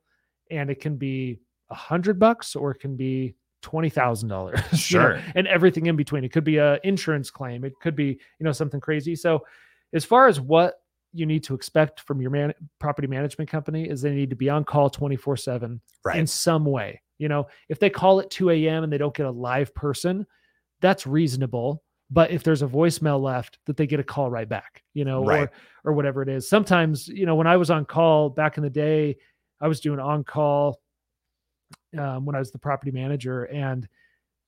and 0.52 0.70
it 0.70 0.80
can 0.80 0.96
be 0.96 1.40
a 1.70 1.76
hundred 1.76 2.20
bucks 2.20 2.56
or 2.56 2.72
it 2.72 2.80
can 2.80 2.96
be 2.96 3.36
twenty 3.62 3.90
thousand 3.90 4.30
dollars. 4.30 4.60
Sure. 4.78 5.20
and 5.36 5.48
everything 5.48 5.88
in 5.88 5.96
between. 5.96 6.24
It 6.24 6.32
could 6.32 6.44
be 6.44 6.58
a 6.58 6.80
insurance 6.84 7.30
claim. 7.30 7.64
It 7.66 7.74
could 7.82 7.96
be, 7.96 8.06
you 8.40 8.44
know, 8.44 8.52
something 8.52 8.80
crazy. 8.80 9.16
So 9.16 9.46
as 9.94 10.06
far 10.06 10.28
as 10.28 10.40
what 10.40 10.76
you 11.14 11.26
need 11.26 11.44
to 11.44 11.54
expect 11.54 12.00
from 12.02 12.22
your 12.22 12.32
man- 12.32 12.54
property 12.80 13.08
management 13.08 13.50
company 13.50 13.88
is 13.88 14.02
they 14.02 14.14
need 14.14 14.30
to 14.32 14.36
be 14.36 14.50
on 14.50 14.64
call 14.64 14.90
24 14.90 15.38
7 15.38 15.80
Right. 16.04 16.18
in 16.20 16.26
some 16.28 16.66
way. 16.66 17.02
You 17.20 17.30
know, 17.30 17.48
if 17.70 17.80
they 17.80 17.90
call 17.90 18.20
at 18.20 18.30
2 18.32 18.50
a.m. 18.50 18.84
and 18.84 18.92
they 18.92 18.98
don't 18.98 19.16
get 19.16 19.26
a 19.28 19.32
live 19.32 19.74
person, 19.76 20.26
that's 20.82 21.06
reasonable. 21.08 21.84
But 22.12 22.32
if 22.32 22.44
there's 22.44 22.62
a 22.62 22.68
voicemail 22.68 23.22
left, 23.22 23.60
that 23.66 23.78
they 23.78 23.88
get 23.88 24.00
a 24.00 24.04
call 24.04 24.30
right 24.30 24.48
back, 24.50 24.84
you 24.94 25.06
know, 25.06 25.24
Right. 25.24 25.44
or 25.44 25.52
or 25.86 25.94
whatever 25.94 26.22
it 26.22 26.30
is. 26.30 26.48
Sometimes, 26.50 27.08
you 27.08 27.26
know, 27.26 27.36
when 27.36 27.48
I 27.48 27.58
was 27.58 27.70
on 27.72 27.86
call 27.86 28.30
back 28.30 28.58
in 28.58 28.64
the 28.64 28.70
day, 28.70 29.18
I 29.62 29.68
was 29.68 29.80
doing 29.80 30.00
on 30.00 30.24
call 30.24 30.82
um, 31.98 32.26
when 32.26 32.36
I 32.36 32.40
was 32.40 32.52
the 32.52 32.60
property 32.60 32.92
manager, 32.92 33.44
and 33.46 33.88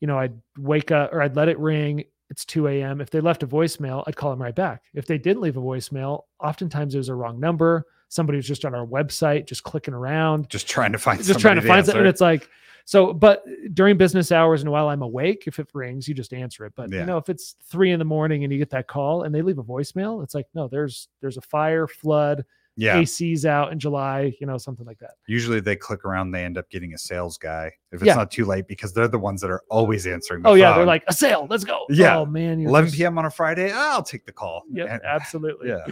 you 0.02 0.08
know, 0.08 0.18
I'd 0.20 0.40
wake 0.58 0.92
up 0.92 1.14
or 1.14 1.22
I'd 1.22 1.36
let 1.36 1.48
it 1.50 1.58
ring. 1.60 2.04
It's 2.30 2.46
2 2.46 2.68
a.m. 2.68 3.02
If 3.02 3.10
they 3.12 3.22
left 3.22 3.44
a 3.44 3.48
voicemail, 3.48 4.04
I'd 4.08 4.16
call 4.16 4.32
them 4.32 4.42
right 4.42 4.56
back. 4.56 4.84
If 4.94 5.06
they 5.06 5.18
didn't 5.18 5.42
leave 5.42 5.58
a 5.58 5.62
voicemail, 5.62 6.24
oftentimes 6.42 6.96
it 6.96 6.98
was 6.98 7.10
a 7.10 7.16
wrong 7.16 7.40
number. 7.40 7.86
Somebody 8.10 8.38
was 8.38 8.48
just 8.48 8.66
on 8.66 8.74
our 8.74 8.86
website, 8.86 9.46
just 9.48 9.64
clicking 9.64 9.94
around 9.94 10.50
just 10.50 10.68
trying 10.68 10.92
to 10.92 10.98
find. 10.98 11.24
just 11.24 11.40
trying 11.40 11.56
to 11.56 11.62
somebody 11.62 11.68
find 11.68 11.86
something. 11.86 12.00
And 12.00 12.08
it's 12.10 12.22
like, 12.22 12.50
so, 12.86 13.14
but 13.14 13.44
during 13.74 13.98
business 13.98 14.32
hours 14.32 14.62
and 14.62 14.72
while 14.72 14.90
I'm 14.90 15.02
awake, 15.02 15.46
if 15.48 15.58
it 15.60 15.68
rings, 15.74 16.08
you 16.08 16.14
just 16.14 16.34
answer 16.34 16.66
it. 16.66 16.74
But 16.76 16.92
Yeah. 16.92 17.00
you 17.02 17.06
know, 17.08 17.18
if 17.18 17.30
it's 17.30 17.56
three 17.64 17.92
in 17.92 18.00
the 18.00 18.06
morning 18.06 18.44
and 18.44 18.54
you 18.54 18.60
get 18.60 18.70
that 18.72 18.88
call 18.88 19.24
and 19.24 19.34
they 19.34 19.42
leave 19.42 19.58
a 19.58 19.64
voicemail, 19.64 20.24
it's 20.24 20.36
like, 20.36 20.46
no, 20.54 20.68
there's 20.68 21.08
there's 21.20 21.38
a 21.38 21.42
fire, 21.42 21.88
flood, 21.88 22.46
yeah. 22.78 22.98
AC's 22.98 23.46
out 23.46 23.72
in 23.72 23.80
July, 23.80 24.36
you 24.40 24.48
know, 24.48 24.58
something 24.58 24.86
like 24.86 25.00
that. 25.00 25.12
Usually 25.28 25.60
they 25.60 25.76
click 25.76 26.04
around. 26.06 26.32
They 26.32 26.44
end 26.44 26.58
up 26.58 26.70
getting 26.70 26.94
a 26.94 26.98
sales 26.98 27.38
guy 27.38 27.68
if 27.92 28.02
it's 28.02 28.06
Yeah. 28.06 28.16
not 28.16 28.32
too 28.32 28.46
late 28.46 28.68
because 28.68 28.94
they're 28.94 29.08
the 29.08 29.20
ones 29.20 29.42
that 29.42 29.50
are 29.52 29.64
always 29.70 30.06
answering. 30.08 30.44
The 30.44 30.50
Oh 30.50 30.54
yeah, 30.56 30.76
they're 30.76 30.86
like 30.86 31.04
a 31.08 31.14
sale, 31.14 31.48
let's 31.50 31.64
go. 31.64 31.86
Yeah. 31.90 32.18
Oh 32.18 32.26
man, 32.26 32.60
you're 32.60 32.70
11 32.70 32.88
just- 32.90 32.98
p.m. 32.98 33.18
on 33.18 33.26
a 33.26 33.30
Friday. 33.32 33.72
I'll 33.72 34.04
take 34.04 34.26
the 34.26 34.32
call. 34.34 34.64
Yep, 34.72 34.88
And- 34.90 35.02
absolutely. 35.04 35.70
yeah. 35.70 35.86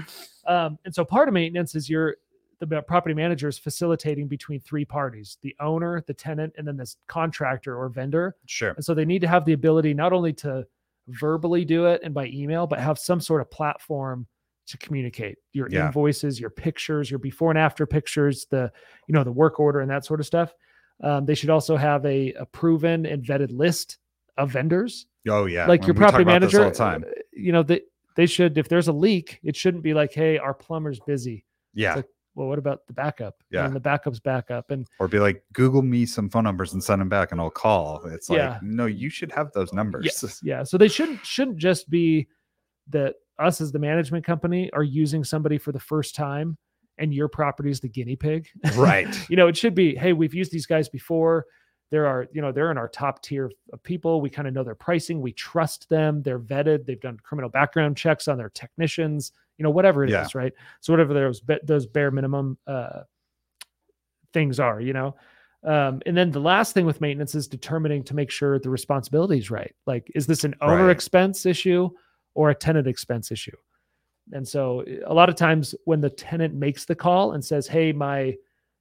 Um, 0.46 0.78
and 0.86 0.94
so 0.94 1.06
part 1.06 1.28
of 1.28 1.34
maintenance 1.34 1.76
is 1.76 1.90
your 1.90 2.18
the 2.60 2.82
property 2.84 3.14
manager 3.14 3.50
is 3.50 3.58
facilitating 3.58 4.28
between 4.28 4.60
three 4.62 4.86
parties: 4.86 5.38
the 5.42 5.54
owner, 5.60 6.02
the 6.08 6.14
tenant, 6.14 6.54
and 6.58 6.66
then 6.66 6.78
this 6.78 6.96
contractor 7.08 7.76
or 7.78 7.90
vendor. 7.90 8.36
Sure. 8.46 8.72
And 8.72 8.86
so 8.86 8.94
they 8.94 9.04
need 9.04 9.20
to 9.20 9.28
have 9.28 9.44
the 9.44 9.52
ability 9.54 9.94
not 9.94 10.14
only 10.14 10.32
to 10.34 10.66
verbally 11.10 11.66
do 11.66 11.86
it 11.88 12.00
and 12.04 12.14
by 12.14 12.28
email, 12.28 12.66
but 12.66 12.80
have 12.80 12.98
some 12.98 13.20
sort 13.20 13.42
of 13.42 13.52
platform 13.52 14.26
to 14.68 14.78
communicate 14.78 15.38
your 15.52 15.68
Yeah. 15.70 15.88
invoices, 15.88 16.40
your 16.40 16.50
pictures, 16.50 17.10
your 17.12 17.20
before 17.20 17.52
and 17.52 17.60
after 17.60 17.86
pictures, 17.86 18.46
the 18.50 18.72
you 19.08 19.14
know 19.14 19.24
the 19.24 19.32
work 19.32 19.60
order 19.60 19.82
and 19.82 19.90
that 19.92 20.06
sort 20.06 20.20
of 20.20 20.26
stuff. 20.26 20.54
Um, 21.04 21.26
they 21.26 21.36
should 21.36 21.50
also 21.50 21.76
have 21.76 22.06
a, 22.06 22.34
a 22.34 22.46
proven 22.46 23.06
and 23.06 23.24
vetted 23.24 23.52
list 23.52 23.98
of 24.38 24.52
vendors, 24.52 25.06
Oh 25.28 25.46
yeah. 25.46 25.68
like 25.68 25.82
When 25.82 25.88
your 25.88 25.96
property 25.96 26.24
manager. 26.24 26.64
all 26.64 26.70
the 26.70 26.76
time. 26.76 27.04
uh, 27.06 27.12
You 27.34 27.52
know 27.52 27.64
they 27.64 27.82
they 28.16 28.26
should 28.26 28.58
if 28.58 28.70
there's 28.70 28.88
a 28.88 28.94
leak, 28.94 29.40
it 29.44 29.56
shouldn't 29.56 29.84
be 29.84 29.94
like, 29.94 30.14
hey, 30.14 30.38
our 30.38 30.54
plumber's 30.54 31.00
busy. 31.02 31.46
Yeah. 31.74 31.96
like, 31.96 32.06
well, 32.36 32.48
what 32.48 32.58
about 32.60 32.86
the 32.88 32.94
backup? 32.94 33.36
Yeah. 33.52 33.66
and 33.66 33.76
the 33.76 33.80
backup's 33.80 34.20
backup, 34.20 34.72
and 34.72 34.88
or 35.00 35.08
be 35.08 35.20
like, 35.20 35.44
Google 35.54 35.82
me 35.82 36.06
some 36.06 36.30
phone 36.30 36.44
numbers 36.46 36.74
and 36.74 36.84
send 36.84 37.02
them 37.02 37.10
back, 37.10 37.32
and 37.32 37.42
I'll 37.42 37.50
call. 37.52 38.06
It's 38.06 38.30
like, 38.30 38.38
Yeah. 38.38 38.60
no, 38.64 38.86
you 38.86 39.10
should 39.10 39.32
have 39.34 39.52
those 39.54 39.74
numbers. 39.74 40.06
Yes, 40.06 40.40
yeah. 40.44 40.64
So 40.64 40.78
they 40.78 40.88
shouldn't 40.88 41.26
shouldn't 41.26 41.58
just 41.58 41.90
be 41.90 42.28
that 42.90 43.16
us 43.44 43.62
as 43.62 43.72
the 43.72 43.80
management 43.80 44.26
company 44.26 44.72
are 44.74 44.84
using 44.84 45.24
somebody 45.24 45.58
for 45.58 45.72
the 45.72 45.80
first 45.80 46.16
time 46.16 46.58
and 46.98 47.14
your 47.14 47.28
property 47.28 47.70
is 47.70 47.80
the 47.80 47.90
guinea 47.90 48.16
pig. 48.16 48.48
Right. 48.76 49.08
you 49.30 49.36
know, 49.36 49.48
it 49.48 49.58
should 49.58 49.76
be, 49.76 49.96
hey, 49.96 50.14
we've 50.14 50.34
used 50.34 50.52
these 50.52 50.66
guys 50.66 50.90
before. 50.90 51.46
There 51.92 52.06
are, 52.08 52.28
you 52.34 52.42
know, 52.42 52.52
they're 52.52 52.72
in 52.72 52.78
our 52.78 52.88
top 52.88 53.22
tier 53.22 53.52
of 53.72 53.84
people. 53.84 54.22
We 54.22 54.30
kind 54.30 54.48
of 54.48 54.54
know 54.54 54.64
their 54.64 54.74
pricing. 54.76 55.22
We 55.22 55.34
trust 55.34 55.90
them. 55.90 56.22
They're 56.24 56.40
vetted. 56.40 56.86
They've 56.86 57.00
done 57.00 57.18
criminal 57.24 57.50
background 57.50 57.98
checks 57.98 58.28
on 58.28 58.38
their 58.38 58.50
technicians. 58.50 59.32
You 59.58 59.64
know, 59.64 59.70
whatever 59.70 60.04
it 60.04 60.10
is, 60.10 60.14
Yeah. 60.14 60.28
right? 60.34 60.54
So 60.82 60.92
whatever 60.94 61.14
those 61.14 61.42
those 61.64 61.86
bare 61.86 62.10
minimum 62.10 62.58
uh, 62.66 63.02
things 64.34 64.60
are, 64.60 64.82
you 64.82 64.94
know. 64.94 65.16
Um, 65.64 66.02
and 66.06 66.18
then 66.18 66.32
the 66.32 66.40
last 66.42 66.74
thing 66.74 66.86
with 66.86 67.00
maintenance 67.00 67.36
is 67.36 67.48
determining 67.48 68.04
to 68.06 68.16
make 68.16 68.30
sure 68.32 68.60
the 68.60 68.70
responsibility 68.70 69.38
is 69.38 69.50
right. 69.50 69.74
Like, 69.86 70.12
is 70.16 70.28
this 70.28 70.44
an 70.44 70.56
owner 70.62 70.88
Right. 70.88 70.92
expense 70.92 71.46
issue 71.46 71.90
or 72.36 72.50
a 72.50 72.56
tenant 72.56 72.88
expense 72.88 73.32
issue? 73.32 73.56
And 74.32 74.48
so 74.48 74.86
a 75.06 75.14
lot 75.14 75.30
of 75.30 75.36
times 75.36 75.76
when 75.86 76.00
the 76.00 76.10
tenant 76.10 76.54
makes 76.54 76.86
the 76.86 76.96
call 76.96 77.34
and 77.34 77.44
says, 77.44 77.68
Hey, 77.68 77.92
my 77.92 78.36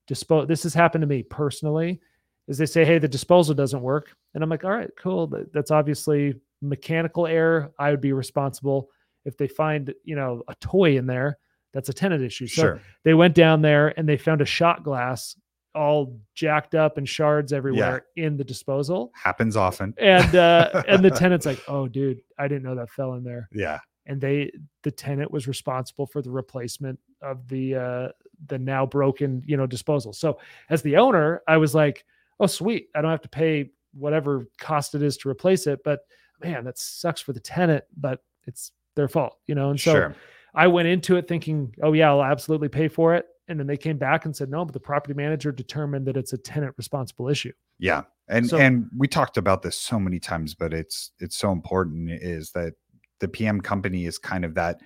dispo 0.09 0.47
this 0.47 0.63
has 0.63 0.75
happened 0.75 1.03
to 1.03 1.09
me 1.09 1.23
personally, 1.23 2.01
is 2.49 2.59
they 2.59 2.67
say, 2.67 2.85
Hey, 2.85 2.99
the 2.99 3.09
disposal 3.09 3.55
doesn't 3.55 3.83
work. 3.83 4.15
And 4.35 4.43
I'm 4.43 4.51
like, 4.51 4.65
All 4.65 4.71
right, 4.71 4.91
cool. 4.99 5.33
That's 5.53 5.71
obviously 5.71 6.35
mechanical 6.61 7.27
error. 7.27 7.73
I 7.79 7.91
would 7.91 8.01
be 8.01 8.13
responsible. 8.13 8.89
If 9.25 9.37
they 9.37 9.49
find, 9.49 9.93
you 10.05 10.17
know, 10.17 10.43
a 10.49 10.55
toy 10.57 10.97
in 10.97 11.07
there, 11.07 11.39
that's 11.73 11.89
a 11.89 11.93
tenant 11.93 12.23
issue. 12.23 12.47
So 12.47 12.63
Sure. 12.63 12.81
they 13.05 13.15
went 13.15 13.35
down 13.35 13.63
there 13.63 13.99
and 13.99 14.09
they 14.09 14.17
found 14.17 14.41
a 14.43 14.47
shot 14.47 14.85
glass 14.85 15.37
all 15.75 16.19
jacked 16.35 16.75
up 16.75 16.99
and 16.99 17.09
shards 17.09 17.53
everywhere 17.53 18.07
in 18.17 18.37
the 18.37 18.45
disposal. 18.45 19.13
Happens 19.15 19.57
often. 19.57 19.95
And 19.99 20.35
uh 20.35 20.83
and 20.89 21.05
the 21.05 21.11
tenant's 21.11 21.47
like, 21.47 21.61
"Oh 21.69 21.89
dude, 21.89 22.21
I 22.39 22.49
didn't 22.49 22.63
know 22.63 22.75
that 22.75 22.91
fell 22.91 23.15
in 23.15 23.25
there." 23.25 23.49
Yeah. 23.53 23.79
And 24.07 24.21
they 24.21 24.53
the 24.83 24.91
tenant 24.91 25.31
was 25.31 25.47
responsible 25.47 26.07
for 26.07 26.23
the 26.23 26.31
replacement 26.31 26.99
of 27.23 27.47
the 27.49 27.75
uh 27.75 28.09
the 28.47 28.59
now 28.59 28.85
broken, 28.85 29.43
you 29.47 29.57
know, 29.57 29.67
disposal. 29.67 30.13
So 30.13 30.39
as 30.71 30.83
the 30.83 30.97
owner, 30.97 31.43
I 31.47 31.57
was 31.57 31.75
like, 31.75 32.05
"Oh 32.41 32.47
sweet, 32.47 32.89
I 32.95 33.01
don't 33.01 33.11
have 33.11 33.23
to 33.23 33.29
pay 33.29 33.71
whatever 33.95 34.47
cost 34.59 34.95
it 34.95 35.03
is 35.03 35.17
to 35.19 35.29
replace 35.29 35.67
it, 35.67 35.81
but 35.85 36.01
man, 36.43 36.65
that 36.65 36.79
sucks 36.79 37.21
for 37.21 37.33
the 37.33 37.41
tenant, 37.41 37.85
but 37.97 38.21
it's 38.47 38.73
their 38.97 39.09
fault, 39.09 39.39
you 39.47 39.55
know." 39.55 39.71
And 39.71 39.81
so 39.81 39.93
sure. 39.93 40.17
I 40.55 40.67
went 40.67 40.89
into 40.89 41.17
it 41.17 41.29
thinking, 41.29 41.75
oh 41.83 41.93
yeah, 41.93 42.11
I'll 42.11 42.23
absolutely 42.23 42.69
pay 42.69 42.89
for 42.89 43.15
it. 43.15 43.27
And 43.49 43.59
then 43.59 43.67
they 43.67 43.77
came 43.77 43.99
back 43.99 44.25
and 44.25 44.35
said, 44.35 44.49
no, 44.51 44.65
but 44.65 44.73
the 44.73 44.81
property 44.81 45.15
manager 45.15 45.51
determined 45.53 46.07
that 46.07 46.17
it's 46.17 46.33
a 46.33 46.39
tenant 46.39 46.75
responsible 46.79 47.29
issue. 47.29 47.53
Yeah. 47.79 48.03
And 48.29 48.49
So- 48.49 48.57
and 48.59 48.89
we 48.97 49.09
talked 49.09 49.37
about 49.37 49.63
this 49.63 49.77
so 49.77 49.99
many 49.99 50.21
times, 50.21 50.55
but 50.55 50.73
it's 50.73 51.11
it's 51.19 51.37
so 51.37 51.51
important 51.53 52.11
is 52.11 52.53
that 52.53 52.75
the 53.19 53.29
PM 53.29 53.61
company 53.61 54.07
is 54.07 54.19
kind 54.19 54.45
of 54.45 54.55
that 54.55 54.81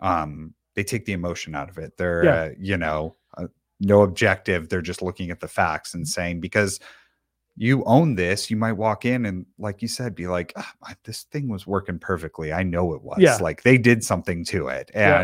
um 0.00 0.54
they 0.74 0.84
take 0.84 1.04
the 1.06 1.12
emotion 1.12 1.54
out 1.54 1.68
of 1.70 1.78
it. 1.78 1.96
They're 1.96 2.24
Yeah. 2.24 2.34
uh, 2.34 2.50
you 2.58 2.76
know, 2.76 3.16
uh, 3.36 3.46
no 3.80 4.02
objective. 4.02 4.68
They're 4.68 4.80
just 4.82 5.02
looking 5.02 5.30
at 5.30 5.40
the 5.40 5.48
facts 5.48 5.90
Mm-hmm. 5.90 5.98
and 5.98 6.08
saying 6.08 6.40
because 6.40 6.80
you 7.56 7.84
own 7.84 8.14
this, 8.14 8.50
you 8.50 8.56
might 8.56 8.72
walk 8.72 9.04
in 9.04 9.26
and, 9.26 9.44
like 9.58 9.82
you 9.82 9.88
said, 9.88 10.14
be 10.14 10.26
like, 10.26 10.54
"Ah, 10.56 10.72
I- 10.82 10.96
this 11.04 11.24
thing 11.24 11.48
was 11.48 11.66
working 11.66 11.98
perfectly. 11.98 12.50
I 12.50 12.62
know 12.62 12.94
it 12.94 13.02
was. 13.02 13.18
Yeah. 13.20 13.36
Like 13.36 13.62
they 13.62 13.76
did 13.76 14.02
something 14.02 14.44
to 14.46 14.68
it. 14.68 14.90
Yeah. 14.94 15.20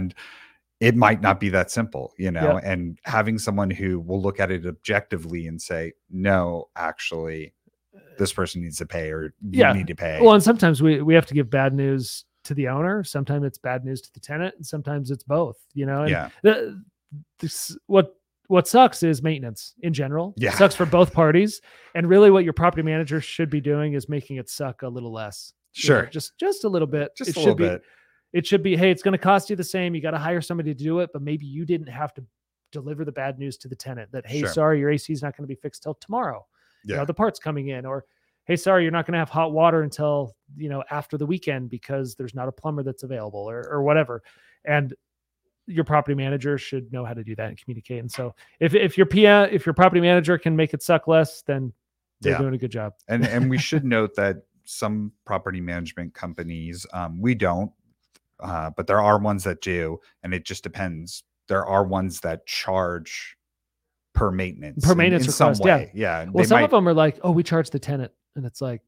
It 0.81 0.95
might 0.95 1.21
not 1.21 1.41
be 1.41 1.49
that 1.49 1.71
simple, 1.73 2.13
you 2.19 2.31
know? 2.31 2.61
Yeah. 2.63 2.71
And 2.73 2.99
having 3.05 3.39
someone 3.39 3.69
who 3.71 3.99
will 3.99 4.23
look 4.23 4.39
at 4.39 4.51
it 4.53 4.65
objectively 4.65 5.47
and 5.49 5.61
say, 5.61 5.93
no, 6.09 6.69
actually, 6.77 7.53
uh, 7.97 8.01
this 8.17 8.33
person 8.33 8.63
needs 8.63 8.79
to 8.79 8.87
pay 8.87 9.11
or 9.11 9.35
you 9.43 9.61
Yeah. 9.61 9.73
need 9.73 9.89
to 9.89 9.97
pay. 9.97 10.21
Well, 10.23 10.35
and 10.35 10.43
sometimes 10.43 10.81
we 10.81 11.03
we 11.03 11.15
have 11.15 11.27
to 11.27 11.35
give 11.35 11.51
bad 11.51 11.75
news 11.75 12.25
to 12.45 12.55
the 12.55 12.69
owner. 12.69 13.03
Sometimes 13.03 13.45
it's 13.45 13.59
bad 13.59 13.85
news 13.85 14.01
to 14.03 14.11
the 14.15 14.21
tenant, 14.21 14.55
and 14.57 14.65
sometimes 14.65 15.11
it's 15.11 15.25
both. 15.25 15.57
You 15.75 15.87
know, 15.87 16.03
and 16.03 16.11
yeah. 16.11 16.29
the, 16.43 16.81
this, 17.41 17.77
what 17.87 18.15
what 18.47 18.67
sucks 18.69 19.03
is 19.03 19.21
maintenance 19.23 19.75
in 19.83 19.93
general. 19.93 20.33
Yeah. 20.37 20.53
sucks 20.53 20.75
for 20.77 20.87
both 20.87 21.13
parties. 21.13 21.61
And 21.95 22.09
really, 22.09 22.31
what 22.31 22.45
your 22.45 22.53
property 22.55 22.83
manager 22.83 23.21
should 23.21 23.51
be 23.51 23.61
doing 23.61 23.93
is 23.95 24.09
making 24.09 24.37
it 24.37 24.49
suck 24.49 24.83
a 24.83 24.89
little 24.89 25.13
less. 25.13 25.53
you 25.75 25.91
know, 25.91 26.01
Sure. 26.03 26.07
just 26.07 26.39
just 26.39 26.63
a 26.65 26.69
little 26.69 26.87
bit. 26.89 27.15
Just 27.17 27.31
it 27.31 27.37
a 27.37 27.41
should 27.41 27.59
little 27.61 27.79
be. 27.79 27.85
It 28.33 28.47
should 28.47 28.63
be. 28.63 28.77
Hey, 28.77 28.91
it's 28.91 29.03
going 29.03 29.13
to 29.13 29.19
cost 29.19 29.49
you 29.51 29.57
the 29.57 29.65
same. 29.65 29.95
You 29.95 30.01
got 30.03 30.11
to 30.13 30.19
hire 30.19 30.41
somebody 30.41 30.75
to 30.75 30.85
do 30.85 31.01
it, 31.01 31.11
but 31.13 31.23
maybe 31.23 31.47
you 31.47 31.65
didn't 31.65 31.87
have 31.89 32.13
to 32.15 32.25
deliver 32.73 33.05
the 33.05 33.13
bad 33.13 33.39
news 33.39 33.57
to 33.59 33.69
the 33.69 33.77
tenant 33.77 34.13
that 34.13 34.27
hey, 34.27 34.41
Sure. 34.41 34.49
sorry, 34.51 34.81
your 34.81 34.91
AC 34.91 35.13
is 35.13 35.23
not 35.23 35.37
going 35.37 35.45
to 35.45 35.49
be 35.55 35.59
fixed 35.61 35.83
till 35.83 35.95
tomorrow. 35.95 36.45
You 36.85 36.93
Yeah. 36.95 36.99
know, 37.01 37.05
the 37.07 37.15
parts 37.15 37.39
coming 37.39 37.69
in, 37.69 37.87
or 37.87 38.05
hey, 38.45 38.57
sorry, 38.57 38.83
you're 38.83 38.93
not 38.93 39.07
going 39.07 39.13
to 39.15 39.19
have 39.19 39.31
hot 39.31 39.53
water 39.53 39.83
until 39.83 40.35
you 40.57 40.69
know 40.69 40.85
after 40.91 41.17
the 41.17 41.25
weekend 41.27 41.71
because 41.71 42.15
there's 42.15 42.35
not 42.35 42.49
a 42.49 42.53
plumber 42.53 42.83
that's 42.83 43.03
available, 43.03 43.41
or 43.41 43.67
or 43.71 43.83
whatever. 43.83 44.23
And 44.65 44.95
your 45.67 45.85
property 45.85 46.15
manager 46.15 46.57
should 46.59 46.91
know 46.93 47.05
how 47.05 47.13
to 47.15 47.23
do 47.25 47.35
that 47.37 47.49
and 47.49 47.59
communicate. 47.63 48.01
And 48.01 48.11
so 48.11 48.35
if 48.61 48.75
if 48.75 48.97
your 48.99 49.07
PM 49.07 49.49
if 49.51 49.65
your 49.67 49.75
property 49.75 50.01
manager 50.01 50.37
can 50.39 50.55
make 50.55 50.75
it 50.75 50.83
suck 50.83 51.07
less, 51.09 51.43
then 51.43 51.73
they're 52.21 52.33
Yeah. 52.33 52.39
doing 52.39 52.55
a 52.55 52.59
good 52.59 52.71
job. 52.73 52.93
and 53.09 53.25
and 53.25 53.49
we 53.49 53.57
should 53.69 53.85
note 53.85 54.15
that 54.17 54.43
some 54.65 55.13
property 55.25 55.61
management 55.63 56.13
companies 56.13 56.85
um, 56.93 57.21
we 57.23 57.35
don't 57.35 57.73
uh, 58.40 58.71
but 58.76 58.87
there 58.87 59.00
are 59.00 59.18
ones 59.18 59.45
that 59.45 59.61
do 59.61 59.99
and 60.23 60.33
it 60.35 60.45
just 60.45 60.62
depends 60.62 61.23
there 61.49 61.64
are 61.64 61.85
ones 61.85 62.21
that 62.21 62.47
charge 62.47 63.37
per 64.14 64.30
maintenance 64.30 64.85
Per 64.85 64.95
maintenance 64.95 65.26
in, 65.26 65.33
some 65.33 65.49
request, 65.52 65.66
yeah. 65.66 65.76
way 65.76 65.90
yeah 65.95 66.25
Well, 66.25 66.42
they 66.42 66.49
some 66.49 66.57
might- 66.59 66.64
of 66.64 66.71
them 66.71 66.88
are 66.88 66.95
like, 66.95 67.18
oh, 67.23 67.30
we 67.30 67.42
charge 67.42 67.71
the 67.71 67.78
tenant, 67.78 68.12
and 68.37 68.45
it's 68.45 68.61
like, 68.61 68.83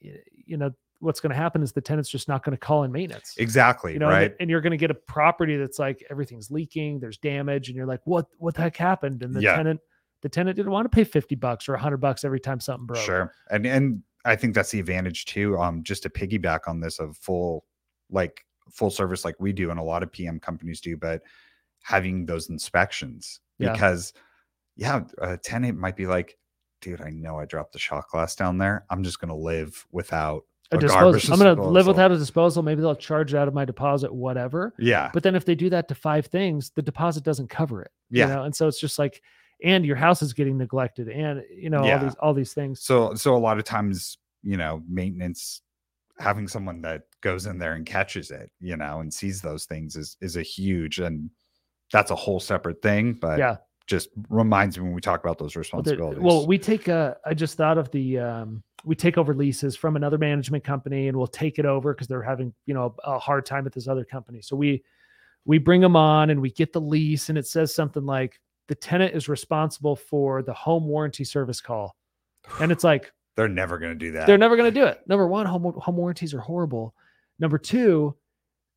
you 0.00 0.56
know, 0.56 0.70
what's 1.00 1.20
going 1.20 1.30
to 1.30 1.36
happen 1.36 1.62
is 1.62 1.72
the 1.72 1.80
tenant's 1.80 2.08
just 2.08 2.28
not 2.28 2.44
going 2.44 2.52
to 2.56 2.58
call 2.60 2.84
in 2.84 2.92
maintenance. 2.92 3.34
exactly 3.38 3.92
you 3.92 3.98
know, 3.98 4.06
and- 4.08 4.14
right 4.14 4.34
and, 4.40 4.50
you're 4.50 4.60
going 4.60 4.70
to 4.72 4.76
get 4.76 4.90
a 4.90 4.94
property 4.94 5.56
that's 5.56 5.78
like 5.78 6.04
everything's 6.10 6.50
leaking, 6.50 7.00
there's 7.00 7.18
damage, 7.18 7.68
and 7.68 7.76
you're 7.76 7.86
like, 7.86 8.00
what, 8.04 8.26
what 8.38 8.54
the 8.54 8.62
heck 8.62 8.76
happened? 8.76 9.22
And 9.22 9.34
the 9.34 9.40
Yeah. 9.42 9.56
tenant, 9.56 9.80
the 10.22 10.28
tenant 10.28 10.56
didn't 10.56 10.70
want 10.72 10.84
to 10.84 10.88
pay 10.94 11.04
50 11.04 11.34
bucks 11.36 11.68
or 11.68 11.72
100 11.72 11.96
bucks 11.98 12.24
every 12.24 12.38
time 12.40 12.60
something 12.60 12.86
broke. 12.86 13.04
sure 13.04 13.32
and 13.50 13.66
and 13.66 14.02
i 14.24 14.36
think 14.36 14.54
that's 14.54 14.70
the 14.70 14.78
advantage 14.78 15.24
too 15.24 15.58
um 15.58 15.82
just 15.82 16.04
to 16.04 16.08
piggyback 16.08 16.60
on 16.68 16.78
this 16.78 17.00
of 17.00 17.16
full 17.16 17.64
like 18.08 18.44
full 18.70 18.90
service 18.90 19.24
like 19.24 19.34
we 19.38 19.52
do 19.52 19.70
and 19.70 19.78
a 19.80 19.82
lot 19.82 20.02
of 20.02 20.12
pm 20.12 20.38
companies 20.40 20.80
do 20.80 20.96
but 20.96 21.22
having 21.82 22.24
those 22.26 22.48
inspections 22.50 23.40
Yeah. 23.58 23.72
because 23.72 24.12
yeah 24.76 24.96
uh, 25.20 25.32
a 25.32 25.36
tenant 25.36 25.78
might 25.78 25.96
be 25.96 26.06
like 26.06 26.38
dude 26.80 27.00
i 27.00 27.10
know 27.10 27.38
i 27.38 27.44
dropped 27.44 27.72
the 27.72 27.78
shot 27.78 28.04
glass 28.10 28.34
down 28.36 28.58
there 28.58 28.84
i'm 28.90 29.02
just 29.02 29.20
going 29.20 29.28
to 29.30 29.34
live 29.34 29.84
without 29.92 30.44
A 30.72 30.76
a 30.76 30.80
disposal. 30.80 31.32
I'm 31.34 31.38
going 31.40 31.56
to 31.56 31.62
live 31.62 31.86
without 31.86 32.10
a 32.12 32.16
disposal. 32.16 32.62
Maybe 32.62 32.80
they'll 32.80 32.94
charge 32.96 33.34
it 33.34 33.36
out 33.36 33.46
of 33.46 33.52
my 33.52 33.64
deposit, 33.66 34.12
whatever. 34.14 34.72
yeah 34.78 35.10
But 35.12 35.22
then 35.22 35.34
if 35.36 35.44
they 35.44 35.54
do 35.54 35.68
that 35.70 35.86
to 35.88 35.94
five 35.94 36.26
things, 36.26 36.70
the 36.74 36.80
deposit 36.80 37.24
doesn't 37.24 37.50
cover 37.50 37.82
it. 37.82 37.90
Yeah. 38.10 38.26
You 38.28 38.34
know? 38.34 38.42
And 38.44 38.56
so 38.56 38.68
it's 38.68 38.80
just 38.80 38.98
like, 38.98 39.20
and 39.62 39.84
your 39.84 39.96
house 39.96 40.22
is 40.22 40.32
getting 40.32 40.56
neglected 40.56 41.08
and, 41.08 41.42
you 41.54 41.68
know, 41.68 41.84
Yeah. 41.84 41.98
all 41.98 42.04
these, 42.04 42.14
all 42.22 42.34
these 42.34 42.54
things. 42.54 42.80
so 42.82 43.12
so 43.14 43.36
a 43.36 43.38
lot 43.38 43.58
of 43.58 43.64
times 43.64 44.16
you 44.42 44.56
know 44.56 44.82
maintenance 44.88 45.60
having 46.22 46.46
someone 46.46 46.80
that 46.82 47.02
goes 47.20 47.46
in 47.46 47.58
there 47.58 47.74
and 47.74 47.84
catches 47.84 48.30
it 48.30 48.50
you 48.60 48.76
know 48.76 49.00
and 49.00 49.12
sees 49.12 49.40
those 49.40 49.64
things 49.64 49.96
is 49.96 50.16
is 50.20 50.36
a 50.36 50.42
huge 50.42 50.98
and 50.98 51.30
that's 51.92 52.10
a 52.10 52.16
whole 52.16 52.40
separate 52.40 52.80
thing 52.80 53.12
but 53.12 53.38
yeah. 53.38 53.56
just 53.86 54.08
reminds 54.28 54.78
me 54.78 54.84
when 54.84 54.94
we 54.94 55.00
talk 55.00 55.20
about 55.20 55.38
those 55.38 55.54
Well, 55.54 55.60
responsibilities 55.60 56.22
Well, 56.22 56.46
we 56.46 56.58
take 56.58 56.88
uh 56.88 57.14
I 57.26 57.34
just 57.34 57.56
thought 57.56 57.76
of 57.76 57.90
the 57.90 58.18
um 58.18 58.62
we 58.84 58.94
take 58.94 59.16
over 59.16 59.34
leases 59.34 59.76
from 59.76 59.96
another 59.96 60.18
management 60.18 60.64
company 60.64 61.08
and 61.08 61.16
we'll 61.16 61.26
take 61.26 61.58
it 61.58 61.64
over 61.64 61.94
because 61.94 62.08
they're 62.08 62.22
having, 62.22 62.52
you 62.66 62.74
know, 62.74 62.94
a 63.04 63.18
hard 63.18 63.46
time 63.46 63.66
at 63.66 63.72
this 63.72 63.88
other 63.88 64.04
company. 64.04 64.40
So 64.42 64.56
we 64.56 64.82
we 65.44 65.58
bring 65.58 65.80
them 65.80 65.96
on 65.96 66.30
and 66.30 66.40
we 66.40 66.50
get 66.50 66.72
the 66.72 66.80
lease 66.80 67.28
and 67.28 67.38
it 67.38 67.46
says 67.46 67.74
something 67.74 68.04
like 68.04 68.40
the 68.68 68.74
tenant 68.74 69.14
is 69.14 69.28
responsible 69.28 69.96
for 69.96 70.42
the 70.42 70.52
home 70.52 70.86
warranty 70.86 71.24
service 71.24 71.60
call. 71.60 71.96
And 72.60 72.72
it's 72.72 72.84
like 72.84 73.12
they're 73.36 73.48
never 73.48 73.78
going 73.78 73.92
to 73.92 73.98
do 73.98 74.12
that 74.12 74.26
they're 74.26 74.38
never 74.38 74.56
going 74.56 74.72
to 74.72 74.80
do 74.80 74.86
it. 74.86 75.00
Number 75.06 75.26
one, 75.26 75.46
home 75.46 75.72
home 75.78 75.96
warranties 75.96 76.34
are 76.34 76.40
horrible. 76.40 76.94
Number 77.38 77.58
two, 77.58 78.14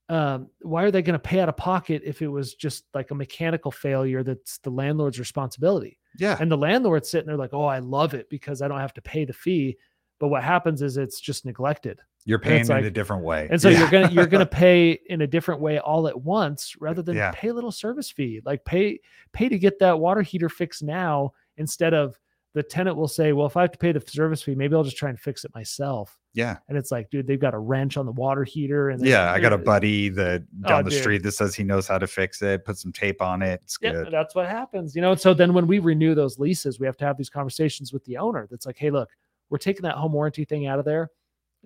um, 0.09 0.49
why 0.61 0.83
are 0.83 0.91
they 0.91 1.01
going 1.01 1.13
to 1.13 1.19
pay 1.19 1.39
out 1.39 1.49
of 1.49 1.57
pocket 1.57 2.03
if 2.05 2.21
it 2.21 2.27
was 2.27 2.53
just 2.53 2.85
like 2.93 3.11
a 3.11 3.15
mechanical 3.15 3.71
failure 3.71 4.23
that's 4.23 4.59
the 4.59 4.69
landlord's 4.69 5.19
responsibility? 5.19 5.99
yeah 6.19 6.37
And 6.39 6.49
the 6.51 6.57
landlord's 6.57 7.09
sitting 7.09 7.27
there 7.27 7.37
like, 7.37 7.53
oh, 7.53 7.65
I 7.65 7.79
love 7.79 8.13
it 8.13 8.29
because 8.29 8.61
I 8.61 8.67
don't 8.67 8.79
have 8.79 8.93
to 8.93 9.01
pay 9.01 9.25
the 9.25 9.33
fee. 9.33 9.77
But 10.19 10.29
what 10.29 10.43
happens 10.43 10.81
is 10.81 10.95
it's 10.97 11.19
just 11.19 11.43
neglected. 11.45 11.99
you're 12.23 12.39
paying 12.39 12.61
in 12.61 12.67
like- 12.67 12.85
a 12.85 12.89
different 12.89 13.23
way 13.23 13.47
And 13.51 13.61
so 13.61 13.67
Yeah. 13.69 13.79
you're 13.79 13.89
gonna 13.89 14.09
you're 14.11 14.25
gonna 14.27 14.45
pay 14.63 14.91
in 15.09 15.21
a 15.21 15.27
different 15.27 15.59
way 15.59 15.77
all 15.79 16.07
at 16.07 16.19
once 16.21 16.75
rather 16.79 17.01
than 17.01 17.17
Yeah. 17.17 17.31
pay 17.35 17.49
a 17.49 17.53
little 17.53 17.71
service 17.71 18.09
fee. 18.09 18.41
Like 18.45 18.63
pay 18.63 18.99
pay 19.33 19.49
to 19.49 19.59
get 19.59 19.79
that 19.79 19.99
water 19.99 20.21
heater 20.21 20.49
fixed 20.49 20.81
now 20.83 21.33
instead 21.57 21.93
of 21.93 22.17
the 22.55 22.63
tenant 22.63 22.95
will 22.97 23.07
say, 23.07 23.31
Well, 23.33 23.45
if 23.45 23.55
I 23.55 23.61
have 23.61 23.71
to 23.73 23.77
pay 23.77 23.91
the 23.91 24.01
service 24.01 24.41
fee, 24.41 24.55
maybe 24.55 24.73
I'll 24.75 24.83
just 24.83 24.97
try 24.97 25.09
and 25.09 25.19
fix 25.19 25.45
it 25.45 25.53
myself. 25.53 26.17
yeah 26.33 26.57
And 26.69 26.77
it's 26.77 26.89
like, 26.89 27.09
dude, 27.11 27.27
they've 27.27 27.39
got 27.39 27.53
a 27.53 27.59
wrench 27.59 27.97
on 27.97 28.05
the 28.07 28.11
water 28.13 28.43
heater 28.43 28.89
and 28.89 29.05
yeah 29.05 29.31
i 29.31 29.39
got 29.39 29.53
a 29.53 29.57
buddy 29.57 30.09
that 30.09 30.41
Oh, 30.63 30.67
down 30.69 30.83
the 30.85 30.89
dude. 30.89 30.99
street 31.01 31.23
that 31.23 31.33
says 31.33 31.53
he 31.53 31.63
knows 31.63 31.87
how 31.87 31.97
to 31.99 32.07
fix 32.07 32.41
it 32.41 32.65
put 32.65 32.77
some 32.77 32.91
tape 32.91 33.21
on 33.21 33.41
it 33.43 33.59
it's 33.63 33.77
Yeah, 33.81 33.91
good 33.91 34.07
that's 34.11 34.33
what 34.35 34.47
happens. 34.49 34.95
You 34.95 35.01
know, 35.03 35.11
and 35.11 35.21
so 35.21 35.33
then 35.33 35.53
when 35.53 35.67
we 35.67 35.79
renew 35.79 36.15
those 36.15 36.39
leases, 36.39 36.79
we 36.79 36.85
have 36.87 36.97
to 36.97 37.05
have 37.05 37.17
these 37.17 37.29
conversations 37.29 37.93
with 37.93 38.03
the 38.05 38.17
owner. 38.17 38.47
That's 38.49 38.65
like, 38.65 38.77
hey, 38.77 38.89
look, 38.89 39.09
we're 39.51 39.57
taking 39.59 39.83
that 39.83 39.95
home 39.95 40.13
warranty 40.13 40.45
thing 40.45 40.65
out 40.65 40.79
of 40.79 40.85
there. 40.85 41.11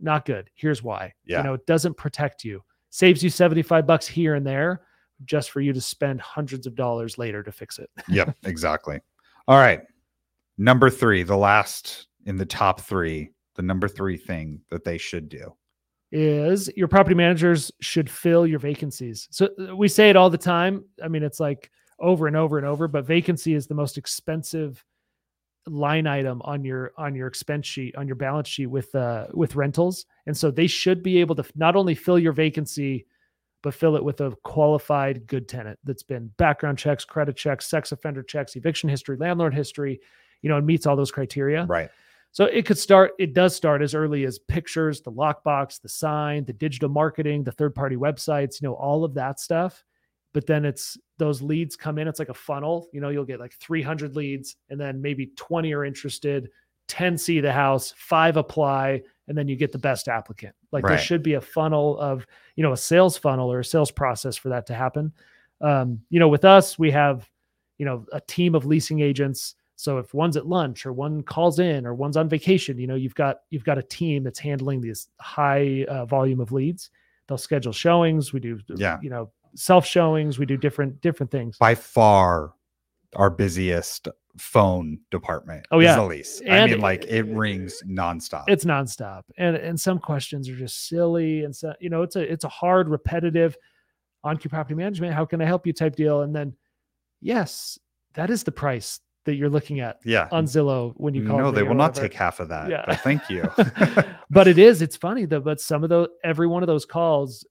Not 0.01 0.25
good. 0.25 0.49
Here's 0.55 0.81
why. 0.83 1.13
Yeah. 1.25 1.37
You 1.37 1.43
know, 1.43 1.53
it 1.53 1.65
doesn't 1.65 1.95
protect 1.97 2.43
you. 2.43 2.63
Saves 2.89 3.23
you 3.23 3.29
75 3.29 3.85
bucks 3.85 4.07
here 4.07 4.35
and 4.35 4.45
there 4.47 4.81
just 5.25 5.51
for 5.51 5.59
you 5.61 5.73
to 5.73 5.81
spend 5.81 6.19
hundreds 6.21 6.65
of 6.65 6.73
dollars 6.75 7.17
later 7.17 7.43
to 7.43 7.51
fix 7.51 7.77
it. 7.79 7.89
yep 8.07 8.35
exactly 8.45 8.99
all 9.49 9.57
right 9.57 9.81
number 10.59 10.89
three 10.89 11.23
the 11.23 11.35
last 11.35 12.07
in 12.25 12.37
the 12.37 12.45
top 12.45 12.81
three 12.81 13.31
the 13.55 13.63
number 13.63 13.87
three 13.87 14.17
thing 14.17 14.61
that 14.69 14.83
they 14.83 14.97
should 14.97 15.27
do 15.27 15.51
Is 16.11 16.69
your 16.75 16.87
property 16.87 17.15
managers 17.15 17.71
should 17.81 18.09
fill 18.09 18.47
your 18.47 18.59
vacancies. 18.59 19.27
So 19.31 19.49
uh, 19.59 19.75
we 19.75 19.87
say 19.87 20.09
it 20.09 20.15
all 20.15 20.29
the 20.29 20.37
time. 20.37 20.85
I 21.03 21.07
mean, 21.07 21.23
it's 21.23 21.39
like 21.39 21.69
over 21.99 22.27
and 22.27 22.35
over 22.35 22.57
and 22.57 22.65
over, 22.65 22.87
but 22.87 23.05
vacancy 23.05 23.53
is 23.53 23.67
the 23.67 23.75
most 23.75 23.97
expensive 23.97 24.83
line 25.67 26.07
item 26.07 26.41
on 26.45 26.63
your 26.63 26.93
on 26.97 27.13
your 27.13 27.27
expense 27.27 27.67
sheet 27.67 27.95
on 27.95 28.07
your 28.07 28.15
balance 28.15 28.47
sheet 28.47 28.65
with 28.67 28.95
uh 28.95 29.27
with 29.33 29.55
rentals 29.55 30.05
and 30.25 30.35
so 30.35 30.49
they 30.49 30.65
should 30.65 31.03
be 31.03 31.19
able 31.19 31.35
to 31.35 31.43
not 31.55 31.75
only 31.75 31.93
fill 31.93 32.17
your 32.17 32.31
vacancy 32.31 33.05
but 33.61 33.73
fill 33.73 33.95
it 33.95 34.03
with 34.03 34.21
a 34.21 34.35
qualified 34.43 35.27
good 35.27 35.47
tenant 35.47 35.77
that's 35.83 36.01
been 36.01 36.31
background 36.37 36.77
checks 36.77 37.05
credit 37.05 37.35
checks 37.35 37.69
sex 37.69 37.91
offender 37.91 38.23
checks 38.23 38.55
eviction 38.55 38.89
history 38.89 39.17
landlord 39.17 39.53
history 39.53 39.99
you 40.41 40.49
know 40.49 40.57
it 40.57 40.63
meets 40.63 40.85
all 40.85 40.95
those 40.95 41.11
criteria 41.11 41.65
right 41.65 41.89
so 42.31 42.45
it 42.45 42.65
could 42.65 42.77
start, 42.77 43.13
it 43.17 43.33
does 43.33 43.55
start 43.55 43.81
as 43.81 43.95
early 43.95 44.23
as 44.25 44.37
pictures, 44.37 45.01
the 45.01 45.11
lockbox, 45.11 45.81
the 45.81 45.89
sign, 45.89 46.45
the 46.45 46.53
digital 46.53 46.89
marketing, 46.89 47.43
the 47.43 47.51
third 47.51 47.73
party 47.73 47.95
websites, 47.95 48.61
you 48.61 48.67
know, 48.67 48.75
all 48.75 49.03
of 49.03 49.15
that 49.15 49.39
stuff. 49.39 49.83
But 50.31 50.45
then 50.45 50.63
it's 50.63 50.95
those 51.17 51.41
leads 51.41 51.75
come 51.75 51.97
in, 51.97 52.07
it's 52.07 52.19
like 52.19 52.29
a 52.29 52.35
funnel. 52.35 52.87
You 52.93 53.01
know, 53.01 53.09
you'll 53.09 53.25
get 53.25 53.39
like 53.39 53.53
300 53.53 54.15
leads 54.15 54.57
and 54.69 54.79
then 54.79 55.01
maybe 55.01 55.31
20 55.37 55.73
are 55.73 55.83
interested, 55.83 56.51
10 56.87 57.17
see 57.17 57.39
the 57.39 57.51
house, 57.51 57.95
five 57.97 58.37
apply, 58.37 59.01
and 59.27 59.35
then 59.35 59.47
you 59.47 59.55
get 59.55 59.71
the 59.71 59.79
best 59.79 60.07
applicant. 60.07 60.55
Like 60.71 60.83
there 60.85 60.99
should 60.99 61.23
be 61.23 61.33
a 61.33 61.41
funnel 61.41 61.99
of, 61.99 62.27
you 62.55 62.63
know, 62.63 62.73
a 62.73 62.77
sales 62.77 63.17
funnel 63.17 63.51
or 63.51 63.59
a 63.59 63.65
sales 63.65 63.89
process 63.89 64.37
for 64.37 64.49
that 64.49 64.67
to 64.67 64.75
happen. 64.75 65.11
Um, 65.61 66.01
you 66.11 66.19
know, 66.19 66.27
with 66.27 66.45
us, 66.45 66.77
we 66.77 66.91
have, 66.91 67.27
you 67.79 67.85
know, 67.85 68.05
a 68.13 68.21
team 68.21 68.53
of 68.53 68.67
leasing 68.67 68.99
agents. 68.99 69.55
So 69.79 69.97
if 69.97 70.13
one's 70.13 70.35
at 70.35 70.45
lunch 70.45 70.85
or 70.85 70.91
one 70.91 71.23
calls 71.23 71.57
in 71.59 71.85
or 71.87 71.93
one's 71.93 72.17
on 72.17 72.27
vacation, 72.27 72.77
you 72.77 72.85
know, 72.85 72.95
you've 72.95 73.15
got 73.15 73.43
you've 73.49 73.63
got 73.63 73.77
a 73.77 73.81
team 73.81 74.23
that's 74.25 74.37
handling 74.37 74.81
these 74.81 75.07
high 75.21 75.85
uh, 75.87 76.05
volume 76.05 76.41
of 76.41 76.51
leads. 76.51 76.89
They'll 77.27 77.37
schedule 77.37 77.71
showings. 77.71 78.33
We 78.33 78.41
do, 78.41 78.59
Yeah. 78.75 78.99
you 79.01 79.09
know, 79.09 79.31
self 79.55 79.85
showings. 79.85 80.37
We 80.37 80.45
do 80.45 80.57
different 80.57 80.99
different 80.99 81.31
things. 81.31 81.57
by 81.57 81.75
far 81.75 82.53
our 83.15 83.29
busiest 83.29 84.09
phone 84.37 84.99
department 85.11 85.65
Oh, 85.71 85.79
is 85.79 85.85
yeah. 85.85 85.95
the 85.95 86.03
lease 86.05 86.41
i 86.49 86.65
mean 86.67 86.79
like 86.81 87.05
it 87.05 87.23
rings 87.23 87.81
nonstop 87.87 88.43
It's 88.47 88.65
nonstop, 88.65 89.23
and 89.37 89.55
and 89.55 89.79
some 89.79 89.97
questions 89.97 90.49
are 90.49 90.55
just 90.55 90.89
silly, 90.89 91.45
and 91.45 91.55
so 91.55 91.73
you 91.79 91.89
know, 91.89 92.01
it's 92.03 92.17
a 92.17 92.29
it's 92.33 92.43
a 92.43 92.49
hard, 92.49 92.89
repetitive 92.89 93.55
on 94.25 94.37
property 94.37 94.75
management. 94.75 95.13
How 95.13 95.23
can 95.25 95.41
I 95.41 95.45
help 95.45 95.65
you? 95.65 95.71
Type 95.71 95.95
deal, 95.95 96.23
and 96.23 96.35
then 96.35 96.53
yes, 97.21 97.79
that 98.15 98.29
is 98.29 98.43
the 98.43 98.51
price 98.51 98.99
that 99.29 99.35
you're 99.35 99.49
looking 99.49 99.79
at 99.79 99.99
Yeah. 100.03 100.27
on 100.31 100.45
Zillow 100.45 100.93
when 100.97 101.13
you 101.13 101.25
call 101.25 101.37
no, 101.37 101.51
they 101.51 101.63
will 101.63 101.75
not 101.75 101.95
take 101.95 102.13
half 102.13 102.39
of 102.39 102.49
that. 102.49 102.69
Yeah. 102.69 102.83
But 102.87 102.99
thank 103.01 103.29
you. 103.29 103.43
but 104.29 104.47
it 104.47 104.57
is 104.57 104.81
it's 104.81 104.95
funny 104.95 105.25
though 105.25 105.39
but 105.39 105.59
some 105.61 105.83
of 105.83 105.89
those 105.89 106.07
every 106.23 106.47
one 106.47 106.63
of 106.63 106.67
those 106.67 106.85
calls 106.85 107.45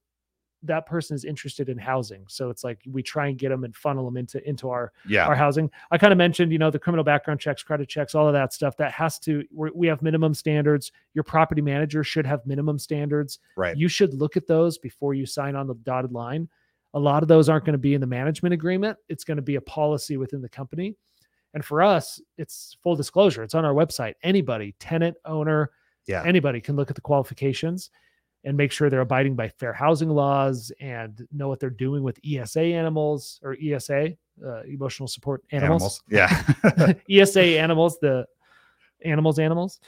that 0.65 0.87
person 0.87 1.15
is 1.15 1.25
interested 1.25 1.69
in 1.69 1.79
housing 1.79 2.25
so 2.29 2.51
it's 2.51 2.65
like 2.65 2.81
we 2.91 3.01
try 3.03 3.29
and 3.29 3.39
get 3.39 3.51
them 3.51 3.63
and 3.63 3.77
funnel 3.77 4.05
them 4.05 4.17
into 4.17 4.47
into 4.49 4.69
our 4.69 4.93
yeah. 5.09 5.25
our 5.27 5.35
housing 5.37 5.71
i 5.93 5.99
kind 5.99 6.13
of 6.13 6.17
mentioned 6.19 6.51
you 6.51 6.59
know 6.59 6.71
the 6.71 6.79
criminal 6.79 7.05
background 7.05 7.39
checks 7.39 7.63
credit 7.63 7.89
checks 7.89 8.15
all 8.15 8.27
of 8.27 8.33
that 8.33 8.53
stuff 8.53 8.77
that 8.77 8.91
has 8.91 9.19
to 9.21 9.45
we're, 9.53 9.71
we 9.73 9.87
have 9.87 10.03
minimum 10.03 10.35
standards 10.35 10.91
your 11.15 11.23
property 11.23 11.63
manager 11.63 12.03
should 12.03 12.27
have 12.27 12.45
minimum 12.45 12.79
standards 12.79 13.39
Right. 13.57 13.77
you 13.77 13.89
should 13.89 14.15
look 14.15 14.37
at 14.37 14.47
those 14.49 14.79
before 14.79 15.15
you 15.15 15.27
sign 15.27 15.55
on 15.55 15.69
the 15.69 15.75
dotted 15.75 16.13
line 16.13 16.49
a 16.95 16.99
lot 16.99 17.23
of 17.23 17.29
those 17.29 17.49
aren't 17.49 17.65
going 17.65 17.75
to 17.75 17.79
be 17.79 17.95
in 17.95 18.01
the 18.01 18.07
management 18.07 18.53
agreement 18.53 18.99
it's 19.09 19.23
going 19.25 19.37
to 19.37 19.43
be 19.43 19.57
a 19.57 19.61
policy 19.61 20.17
within 20.17 20.43
the 20.43 20.49
company 20.49 20.97
and 21.59 21.65
for 21.65 21.83
us 21.83 22.21
it's 22.37 22.77
full 22.85 22.95
disclosure 22.95 23.43
it's 23.43 23.57
on 23.57 23.65
our 23.65 23.75
website 23.75 24.15
anybody 24.23 24.77
tenant 24.79 25.17
owner 25.25 25.73
Yeah. 26.07 26.23
anybody 26.25 26.61
can 26.61 26.77
look 26.77 26.89
at 26.89 26.95
the 26.95 27.01
qualifications 27.03 27.91
and 28.45 28.57
make 28.57 28.71
sure 28.71 28.89
they're 28.89 29.01
abiding 29.01 29.35
by 29.35 29.49
fair 29.49 29.73
housing 29.73 30.09
laws 30.09 30.71
and 30.81 31.27
know 31.33 31.49
what 31.49 31.59
they're 31.59 31.71
doing 31.71 32.05
with 32.05 32.21
ESA 32.25 32.61
animals 32.61 33.41
or 33.43 33.57
ESA, 33.61 34.15
uh, 34.47 34.63
emotional 34.63 35.09
support 35.09 35.43
animals. 35.51 36.01
Yeah. 36.09 36.45
ESA 37.11 37.43
animals, 37.59 37.99
the 38.01 38.27
animals, 39.05 39.41
animals. 39.41 39.81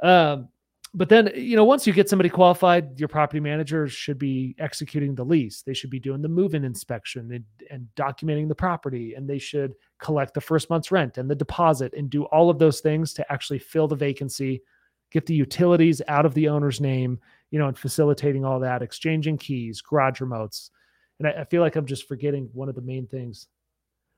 Um, 0.00 0.48
but 0.94 1.08
then, 1.08 1.30
you 1.34 1.56
know, 1.56 1.64
once 1.64 1.86
you 1.88 1.92
get 1.92 2.08
somebody 2.08 2.28
qualified, 2.28 2.98
your 2.98 3.08
property 3.08 3.40
manager 3.40 3.88
should 3.88 4.18
be 4.18 4.54
executing 4.60 5.16
the 5.16 5.24
lease. 5.24 5.62
They 5.62 5.74
should 5.74 5.90
be 5.90 6.00
doing 6.00 6.22
the 6.22 6.28
move 6.28 6.54
in 6.54 6.64
inspection 6.64 7.32
and, 7.32 7.44
and 7.70 7.88
documenting 7.96 8.48
the 8.48 8.54
property, 8.54 9.14
and 9.14 9.28
they 9.28 9.38
should 9.38 9.74
collect 9.98 10.34
the 10.34 10.40
first 10.40 10.70
month's 10.70 10.92
rent 10.92 11.18
and 11.18 11.30
the 11.30 11.34
deposit 11.34 11.92
and 11.94 12.10
do 12.10 12.24
all 12.26 12.50
of 12.50 12.58
those 12.58 12.80
things 12.80 13.12
to 13.14 13.32
actually 13.32 13.58
fill 13.58 13.88
the 13.88 13.96
vacancy, 13.96 14.62
get 15.10 15.26
the 15.26 15.34
utilities 15.34 16.00
out 16.08 16.24
of 16.24 16.34
the 16.34 16.48
owner's 16.48 16.80
name, 16.80 17.18
you 17.50 17.58
know, 17.58 17.68
and 17.68 17.78
facilitating 17.78 18.44
all 18.44 18.60
that, 18.60 18.82
exchanging 18.82 19.36
keys, 19.38 19.80
garage 19.80 20.20
remotes. 20.20 20.70
And 21.18 21.28
I, 21.28 21.40
I 21.40 21.44
feel 21.44 21.62
like 21.62 21.76
I'm 21.76 21.86
just 21.86 22.06
forgetting 22.06 22.48
one 22.52 22.68
of 22.68 22.74
the 22.74 22.82
main 22.82 23.06
things. 23.06 23.48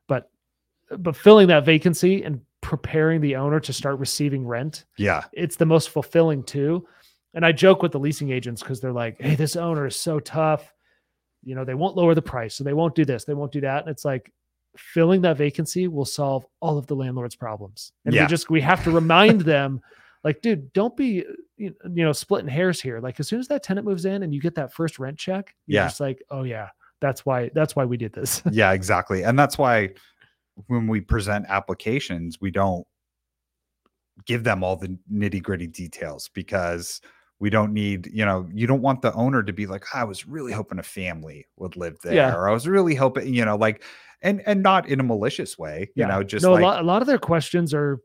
But 0.07 0.31
but 0.99 1.17
filling 1.17 1.49
that 1.49 1.65
vacancy 1.65 2.25
and 2.25 2.41
preparing 2.61 3.21
the 3.21 3.37
owner 3.37 3.61
to 3.61 3.73
start 3.73 3.99
receiving 3.99 4.47
rent 4.47 4.85
yeah. 4.99 5.25
it's 5.33 5.57
the 5.57 5.65
most 5.65 5.91
fulfilling 5.91 6.43
too. 6.43 6.87
And 7.33 7.47
I 7.47 7.53
joke 7.53 7.81
with 7.81 7.93
the 7.93 7.99
leasing 7.99 8.31
agents 8.31 8.61
because 8.61 8.81
they're 8.81 8.93
like, 8.93 9.21
"Hey, 9.21 9.37
this 9.37 9.55
owner 9.55 9.87
is 9.87 9.95
so 9.95 10.19
tough. 10.19 10.75
You 11.45 11.55
know, 11.55 11.65
they 11.65 11.75
won't 11.75 11.97
lower 11.97 12.15
the 12.15 12.21
price, 12.21 12.57
so 12.57 12.65
they 12.65 12.73
won't 12.73 12.97
do 12.97 13.05
this, 13.05 13.25
they 13.25 13.35
won't 13.35 13.53
do 13.53 13.61
that." 13.61 13.83
And 13.83 13.89
it's 13.89 14.05
like 14.05 14.33
filling 14.77 15.21
that 15.23 15.37
vacancy 15.37 15.89
will 15.89 16.05
solve 16.05 16.47
all 16.61 16.79
of 16.79 16.87
the 16.87 16.95
landlord's 16.97 17.37
problems. 17.37 17.93
And 18.05 18.15
Yeah. 18.15 18.23
we 18.25 18.29
just 18.29 18.51
we 18.51 18.61
have 18.61 18.83
to 18.85 18.91
remind 18.91 19.41
them, 19.43 19.81
like, 20.25 20.43
dude, 20.43 20.73
don't 20.73 20.97
be 20.97 21.25
you 21.57 21.75
know 21.85 22.13
splitting 22.13 22.49
hairs 22.49 22.81
here. 22.81 23.01
Like, 23.01 23.21
as 23.21 23.29
soon 23.29 23.41
as 23.41 23.49
that 23.49 23.63
tenant 23.63 23.87
moves 23.87 24.05
in 24.05 24.23
and 24.23 24.33
you 24.35 24.41
get 24.41 24.55
that 24.55 24.73
first 24.73 24.99
rent 24.99 25.19
check, 25.19 25.55
you're 25.67 25.83
Yeah. 25.83 25.87
just 25.89 26.01
like, 26.01 26.23
"Oh 26.31 26.45
yeah, 26.45 26.69
that's 27.01 27.27
why 27.27 27.51
that's 27.55 27.75
why 27.77 27.85
we 27.85 27.97
did 27.97 28.13
this." 28.13 28.43
Yeah, 28.53 28.73
exactly. 28.73 29.23
And 29.25 29.39
that's 29.39 29.59
why 29.59 29.91
when 30.67 30.87
we 30.87 31.01
present 31.01 31.47
applications, 31.49 32.41
we 32.41 32.51
don't 32.51 32.87
give 34.27 34.45
them 34.45 34.63
all 34.63 34.77
the 34.77 34.99
nitty 35.11 35.43
gritty 35.43 35.67
details 35.67 36.29
because 36.35 37.01
we 37.41 37.51
don't 37.51 37.73
need, 37.73 38.09
you 38.13 38.25
know, 38.25 38.47
you 38.53 38.67
don't 38.67 38.83
want 38.83 39.01
the 39.03 39.13
owner 39.15 39.43
to 39.43 39.53
be 39.53 39.67
like, 39.67 39.85
I 39.95 40.05
was 40.05 40.27
really 40.29 40.53
hoping 40.53 40.79
a 40.79 40.83
family 40.83 41.47
would 41.57 41.75
live 41.75 41.99
there. 42.03 42.15
Yeah. 42.15 42.35
Or 42.35 42.49
I 42.49 42.53
was 42.53 42.69
really 42.69 42.95
hoping, 42.95 43.33
you 43.35 43.45
know, 43.45 43.57
like, 43.57 43.83
and 44.23 44.43
and 44.47 44.63
not 44.63 44.87
in 44.89 45.01
a 45.01 45.03
malicious 45.03 45.59
way, 45.59 45.91
you 45.95 46.07
know, 46.07 46.23
just 46.23 46.45
no, 46.45 46.53
like 46.53 46.61
a 46.63 46.67
lot 46.67 46.81
a 46.83 46.85
lot 46.85 47.01
of 47.03 47.09
their 47.09 47.19
questions 47.19 47.73
are 47.73 47.99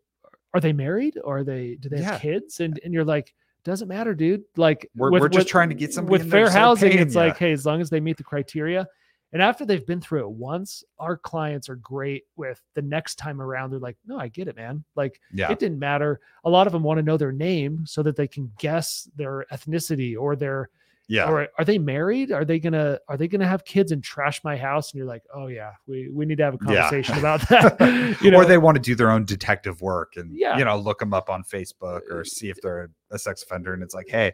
are 0.53 0.61
they 0.61 0.71
married 0.71 1.19
or 1.21 1.39
are 1.39 1.43
they 1.43 1.75
do 1.79 1.89
they 1.89 2.01
have 2.01 2.13
Yeah. 2.13 2.19
kids? 2.19 2.61
And 2.61 2.73
uh 2.75 2.79
and 2.85 2.93
you're 2.93 3.03
like, 3.03 3.33
doesn't 3.65 3.89
matter, 3.89 4.15
dude. 4.15 4.43
Like 4.55 4.89
We're- 4.95 5.19
we're 5.19 5.27
just 5.27 5.49
trying 5.49 5.67
to 5.69 5.75
get 5.75 5.91
somebody 5.93 6.11
with 6.13 6.21
in 6.21 6.29
fair 6.31 6.49
housing. 6.49 6.93
It's 6.97 7.15
like, 7.15 7.37
hey, 7.37 7.51
as 7.51 7.65
long 7.65 7.81
as 7.81 7.89
they 7.89 7.99
meet 7.99 8.15
the 8.15 8.23
criteria. 8.23 8.87
And 9.35 9.41
after 9.41 9.65
they've 9.65 9.85
been 9.85 9.99
through 9.99 10.21
it 10.21 10.31
once, 10.31 10.81
our 10.97 11.17
clients 11.17 11.67
are 11.67 11.75
great 11.75 12.23
with 12.37 12.61
the 12.73 12.81
next 12.81 13.15
time 13.15 13.41
around. 13.41 13.69
They're 13.69 13.79
like, 13.79 13.97
no, 14.05 14.17
I 14.17 14.29
get 14.29 14.47
it, 14.47 14.55
man. 14.55 14.85
Like 14.95 15.19
yeah, 15.33 15.51
it 15.51 15.59
didn't 15.59 15.77
matter. 15.77 16.21
A 16.45 16.49
lot 16.49 16.67
of 16.67 16.71
them 16.73 16.83
want 16.83 16.99
to 16.99 17.03
know 17.03 17.17
their 17.17 17.33
name 17.33 17.83
so 17.85 18.01
that 18.03 18.15
they 18.15 18.29
can 18.29 18.49
guess 18.59 19.09
their 19.17 19.45
ethnicity 19.51 20.15
or 20.17 20.37
their 20.37 20.69
yeah. 21.09 21.29
or 21.29 21.49
are 21.57 21.65
they 21.65 21.77
married? 21.77 22.31
Are 22.31 22.45
they 22.45 22.61
gonna 22.61 22.97
are 23.09 23.17
they 23.17 23.27
gonna 23.27 23.45
have 23.45 23.65
kids 23.65 23.91
and 23.91 24.01
trash 24.01 24.41
my 24.45 24.55
house? 24.55 24.93
And 24.93 24.99
you're 24.99 25.05
like, 25.05 25.23
oh 25.35 25.47
yeah, 25.47 25.71
we 25.85 26.07
we 26.13 26.25
need 26.25 26.37
to 26.37 26.45
have 26.45 26.53
a 26.53 26.57
Yeah. 26.69 26.83
conversation 26.83 27.19
about 27.19 27.41
that. 27.49 28.17
you 28.21 28.31
know, 28.31 28.37
or 28.37 28.45
they 28.45 28.57
want 28.57 28.75
to 28.75 28.81
do 28.81 28.95
their 28.95 29.11
own 29.11 29.25
detective 29.25 29.81
work 29.81 30.13
and 30.15 30.31
Yeah. 30.33 30.57
you 30.57 30.63
know 30.63 30.77
look 30.77 30.99
them 30.99 31.13
up 31.13 31.29
on 31.29 31.43
Facebook 31.43 32.03
or 32.09 32.21
uh, 32.21 32.23
see 32.23 32.49
if 32.49 32.61
they're 32.61 32.89
a 33.11 33.19
sex 33.19 33.43
offender 33.43 33.73
and 33.73 33.83
it's 33.83 33.93
like 33.93 34.07
hey 34.07 34.31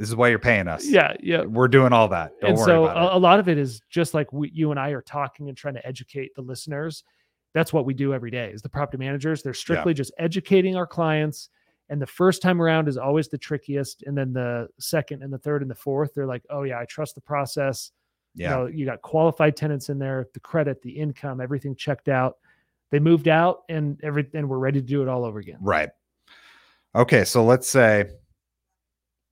this 0.00 0.08
is 0.08 0.16
why 0.16 0.28
you're 0.28 0.38
paying 0.38 0.66
us 0.66 0.88
yeah, 0.88 1.14
yeah. 1.20 1.42
we're 1.42 1.68
doing 1.68 1.92
all 1.92 2.08
that 2.08 2.32
don't 2.40 2.50
and 2.50 2.58
worry 2.58 2.66
so 2.66 2.84
about 2.86 3.12
a, 3.12 3.16
a 3.16 3.18
lot 3.18 3.38
of 3.38 3.48
it 3.48 3.58
is 3.58 3.82
just 3.90 4.14
like 4.14 4.32
we, 4.32 4.50
you 4.50 4.70
and 4.70 4.80
I 4.80 4.90
are 4.90 5.02
talking 5.02 5.48
and 5.48 5.56
trying 5.56 5.74
to 5.74 5.86
educate 5.86 6.34
the 6.34 6.42
listeners. 6.42 7.04
That's 7.52 7.72
what 7.72 7.84
we 7.84 7.94
do 7.94 8.14
every 8.14 8.30
day. 8.30 8.50
Is 8.52 8.62
the 8.62 8.68
property 8.68 8.98
managers? 8.98 9.42
They're 9.42 9.54
strictly 9.54 9.92
just 9.92 10.12
educating 10.18 10.76
our 10.76 10.86
clients. 10.86 11.48
And 11.88 12.00
the 12.00 12.06
first 12.06 12.40
time 12.42 12.62
around 12.62 12.88
is 12.88 12.96
always 12.96 13.28
the 13.28 13.38
trickiest. 13.38 14.04
And 14.04 14.16
then 14.16 14.32
the 14.32 14.68
second 14.78 15.22
and 15.22 15.32
the 15.32 15.38
third 15.38 15.62
and 15.62 15.70
the 15.70 15.74
fourth, 15.74 16.14
they're 16.14 16.26
like, 16.26 16.44
oh 16.48 16.62
yeah, 16.62 16.78
I 16.78 16.84
trust 16.84 17.16
the 17.16 17.20
process. 17.20 17.90
yeah 18.36 18.50
You 18.50 18.56
know, 18.56 18.66
you 18.66 18.86
got 18.86 19.02
qualified 19.02 19.56
tenants 19.56 19.88
in 19.88 19.98
there, 19.98 20.28
the 20.32 20.40
credit, 20.40 20.80
the 20.82 20.92
income, 20.92 21.40
everything 21.40 21.74
checked 21.74 22.08
out. 22.08 22.36
They 22.90 23.00
moved 23.00 23.28
out 23.28 23.62
and 23.68 23.98
everything. 24.02 24.48
we're 24.48 24.58
ready 24.58 24.80
to 24.80 24.86
do 24.86 25.02
it 25.02 25.08
all 25.08 25.24
over 25.24 25.40
again. 25.40 25.58
right 25.60 25.90
okay 26.94 27.24
so 27.24 27.44
let's 27.44 27.68
say 27.68 28.04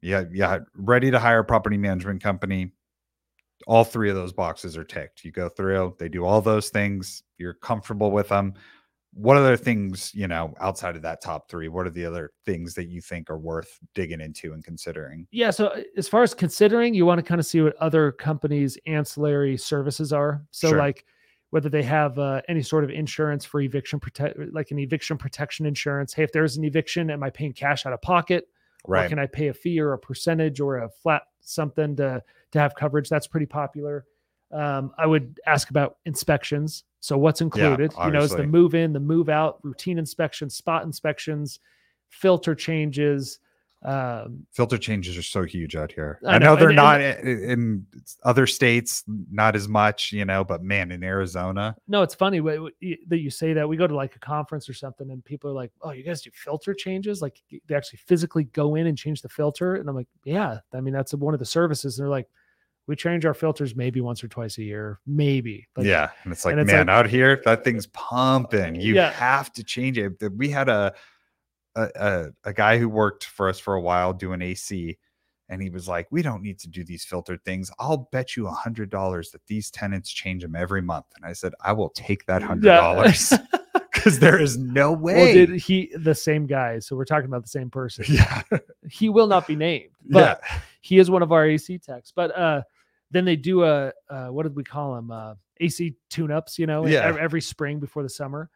yeah 0.03 0.25
yeah 0.33 0.59
ready 0.75 1.11
to 1.11 1.19
hire 1.19 1.41
a 1.41 1.45
property 1.45 1.77
management 1.77 2.23
company 2.23 2.71
all 3.67 3.85
three 3.85 4.09
of 4.09 4.17
those 4.17 4.33
boxes 4.33 4.77
are 4.77 4.85
ticked 4.85 5.25
you 5.25 5.33
go 5.33 5.49
through 5.49 5.95
they 5.99 6.09
do 6.09 6.25
all 6.25 6.41
those 6.41 6.69
things 6.71 7.23
you're 7.39 7.55
comfortable 7.55 8.11
with 8.11 8.29
them 8.29 8.55
what 9.15 9.37
other 9.37 9.57
things 9.57 10.13
you 10.15 10.29
know 10.29 10.55
outside 10.61 10.95
of 10.95 11.03
that 11.03 11.21
top 11.21 11.49
three 11.51 11.69
what 11.69 11.87
are 11.87 11.91
the 11.91 12.05
other 12.05 12.31
things 12.45 12.75
that 12.75 12.89
you 12.89 13.01
think 13.01 13.31
are 13.31 13.39
worth 13.39 13.79
digging 13.95 14.21
into 14.21 14.53
and 14.53 14.63
considering 14.65 15.27
Yeah. 15.33 15.51
So 15.51 15.69
uh, 15.69 15.83
as 15.97 16.07
far 16.07 16.23
as 16.23 16.35
considering, 16.35 16.95
you 16.95 17.07
want 17.07 17.19
to 17.19 17.23
kind 17.23 17.41
of 17.41 17.47
see 17.47 17.61
what 17.63 17.75
other 17.77 18.13
companies' 18.13 18.77
ancillary 18.87 19.57
services 19.57 20.13
are. 20.13 20.45
So 20.51 20.69
Sure. 20.69 20.79
like 20.79 21.07
whether 21.51 21.71
they 21.71 21.83
have 21.83 22.19
uh, 22.19 22.43
any 22.49 22.63
sort 22.63 22.85
of 22.85 22.91
insurance 22.91 23.45
for 23.47 23.61
eviction 23.63 23.99
protect, 23.99 24.39
like 24.53 24.71
an 24.71 24.79
eviction 24.79 25.17
protection 25.17 25.65
insurance. 25.65 26.13
Hey, 26.13 26.23
if 26.23 26.33
there's 26.33 26.59
an 26.59 26.65
eviction, 26.65 27.11
am 27.11 27.23
I 27.23 27.31
paying 27.31 27.55
cash 27.55 27.87
out 27.87 27.95
of 27.95 28.03
pocket? 28.03 28.49
Or 28.85 28.95
right 28.95 29.09
can 29.09 29.19
I 29.19 29.27
pay 29.27 29.49
a 29.49 29.55
fee 29.55 29.81
or 29.81 29.93
a 29.93 29.99
percentage 29.99 30.61
or 30.61 30.79
a 30.79 30.89
flat 30.89 31.23
something 31.41 31.97
to 31.97 32.23
to 32.53 32.59
have 32.59 32.75
coverage? 32.75 33.09
That's 33.09 33.27
pretty 33.27 33.47
popular. 33.47 34.05
Um, 34.51 34.93
I 34.97 35.07
would 35.07 35.41
ask 35.47 35.71
about 35.71 35.99
inspections. 36.07 36.85
So 37.01 37.19
what's 37.19 37.41
included? 37.41 37.93
you 38.07 38.11
know, 38.13 38.23
is 38.23 38.31
the 38.31 38.45
move 38.45 38.75
in, 38.75 38.93
the 38.93 39.01
move 39.01 39.29
out, 39.29 39.59
routine 39.63 39.99
inspections, 39.99 40.55
spot 40.55 40.85
inspections, 40.85 41.61
filter 42.09 42.55
changes. 42.55 43.41
Um, 43.85 44.45
filter 44.53 44.77
changes 44.77 45.17
are 45.17 45.23
so 45.23 45.45
huge 45.45 45.77
out 45.77 45.93
here. 45.93 46.19
I 46.27 46.35
I, 46.35 46.39
know, 46.39 46.47
know, 46.55 46.57
they're 46.57 46.69
and- 46.71 46.77
not 46.77 47.01
i- 47.01 47.19
in 47.21 47.87
other 48.25 48.45
states, 48.47 49.05
not 49.31 49.55
as 49.55 49.69
much, 49.69 50.11
you 50.13 50.25
know, 50.25 50.43
but 50.43 50.65
man, 50.65 50.91
in 50.91 51.05
Arizona, 51.05 51.77
No, 51.87 52.03
it's 52.03 52.15
funny 52.15 52.39
wh- 52.39 52.57
wh- 52.59 52.83
y- 52.83 52.97
that 53.07 53.19
you 53.19 53.31
say 53.31 53.53
that. 53.53 53.69
We 53.69 53.77
go 53.77 53.87
to 53.87 53.95
like 53.95 54.17
a 54.17 54.19
conference 54.19 54.69
or 54.69 54.75
something, 54.75 55.11
and 55.13 55.25
people 55.25 55.49
are 55.51 55.55
like, 55.55 55.71
"Oh, 55.81 55.93
you 55.93 56.03
guys 56.03 56.23
do 56.23 56.31
filter 56.35 56.75
changes? 56.75 57.23
Like 57.23 57.41
they 57.69 57.75
actually 57.77 58.01
physically 58.07 58.45
go 58.45 58.75
in 58.75 58.89
and 58.89 58.99
change 58.99 59.23
the 59.23 59.29
filter?" 59.29 59.77
And 59.77 59.89
I'm 59.89 59.95
like, 59.95 60.09
"Yeah, 60.25 60.59
I 60.75 60.81
mean 60.81 60.93
that's 60.93 61.15
one 61.15 61.33
of 61.35 61.39
the 61.41 61.47
services." 61.47 61.99
And 61.99 62.05
they're 62.05 62.11
like, 62.11 62.27
"We 62.89 62.97
change 62.97 63.25
our 63.27 63.35
filters 63.35 63.77
maybe 63.77 64.01
once 64.01 64.25
or 64.25 64.29
twice 64.29 64.59
a 64.59 64.65
year, 64.65 64.99
maybe." 65.07 65.69
Like, 65.77 65.87
yeah. 65.87 66.11
And 66.25 66.33
it's 66.33 66.45
like, 66.45 66.53
and 66.53 66.61
it's 66.63 66.67
man, 66.73 66.89
like- 66.89 66.95
out 66.97 67.07
here, 67.09 67.41
that 67.45 67.63
thing's 67.63 67.87
pumping. 67.87 68.75
You 68.75 68.95
Yeah. 68.97 69.13
have 69.13 69.53
to 69.53 69.63
change 69.63 69.99
it. 69.99 70.21
We 70.37 70.49
had 70.49 70.69
a, 70.69 70.95
a 71.77 71.89
a 71.97 72.27
a 72.45 72.53
guy 72.53 72.79
who 72.79 72.89
worked 72.89 73.25
for 73.25 73.49
us 73.49 73.59
for 73.59 73.75
a 73.75 73.81
while 73.81 74.13
doing 74.13 74.43
AC, 74.43 74.99
and 75.49 75.63
he 75.63 75.71
was 75.71 75.89
like, 75.89 76.07
"We 76.11 76.23
don't 76.23 76.43
need 76.43 76.59
to 76.61 76.69
do 76.69 76.85
these 76.85 77.05
filtered 77.05 77.45
things. 77.45 77.71
I'll 77.79 78.09
bet 78.13 78.37
you 78.37 78.47
a 78.47 78.53
hundred 78.53 78.91
dollars 78.91 79.31
that 79.31 79.47
these 79.47 79.71
tenants 79.71 80.11
change 80.11 80.43
them 80.43 80.57
every 80.57 80.83
month." 80.83 81.07
And 81.17 81.25
I 81.25 81.33
said, 81.33 81.53
"I 81.63 81.73
will 81.73 81.91
take 81.91 82.27
that 82.27 82.43
hundred 82.43 82.67
Yeah. 82.69 82.77
dollars 82.77 83.33
because 83.93 84.19
there 84.19 84.41
is 84.41 84.59
no 84.59 84.93
Well, 84.93 85.27
way." 85.27 85.33
did 85.33 85.51
he 85.57 85.93
the 85.97 86.15
same 86.15 86.47
guy? 86.47 86.79
So 86.81 86.97
we're 86.97 87.05
talking 87.05 87.27
about 87.27 87.43
the 87.43 87.49
same 87.49 87.71
person. 87.71 88.05
yeah, 88.09 88.43
He 88.89 89.09
will 89.09 89.27
not 89.27 89.47
be 89.47 89.57
named, 89.57 89.91
but 90.11 90.41
yeah, 90.51 90.59
he 90.81 90.99
is 90.99 91.11
one 91.11 91.23
of 91.23 91.33
our 91.33 91.47
AC 91.47 91.79
techs. 91.79 92.13
But 92.15 92.37
uh, 92.37 92.63
then 93.11 93.25
they 93.25 93.37
do 93.37 93.65
a 93.65 93.93
uh, 94.11 94.29
what 94.29 94.45
did 94.45 94.55
we 94.57 94.65
call 94.65 94.95
them? 94.95 95.11
Uh, 95.11 95.35
AC 95.61 95.95
tune-ups, 96.11 96.59
you 96.59 96.67
know, 96.67 96.87
Yeah. 96.87 97.05
every, 97.07 97.21
every 97.21 97.41
spring 97.41 97.81
before 97.81 98.03
the 98.03 98.09
summer, 98.09 98.49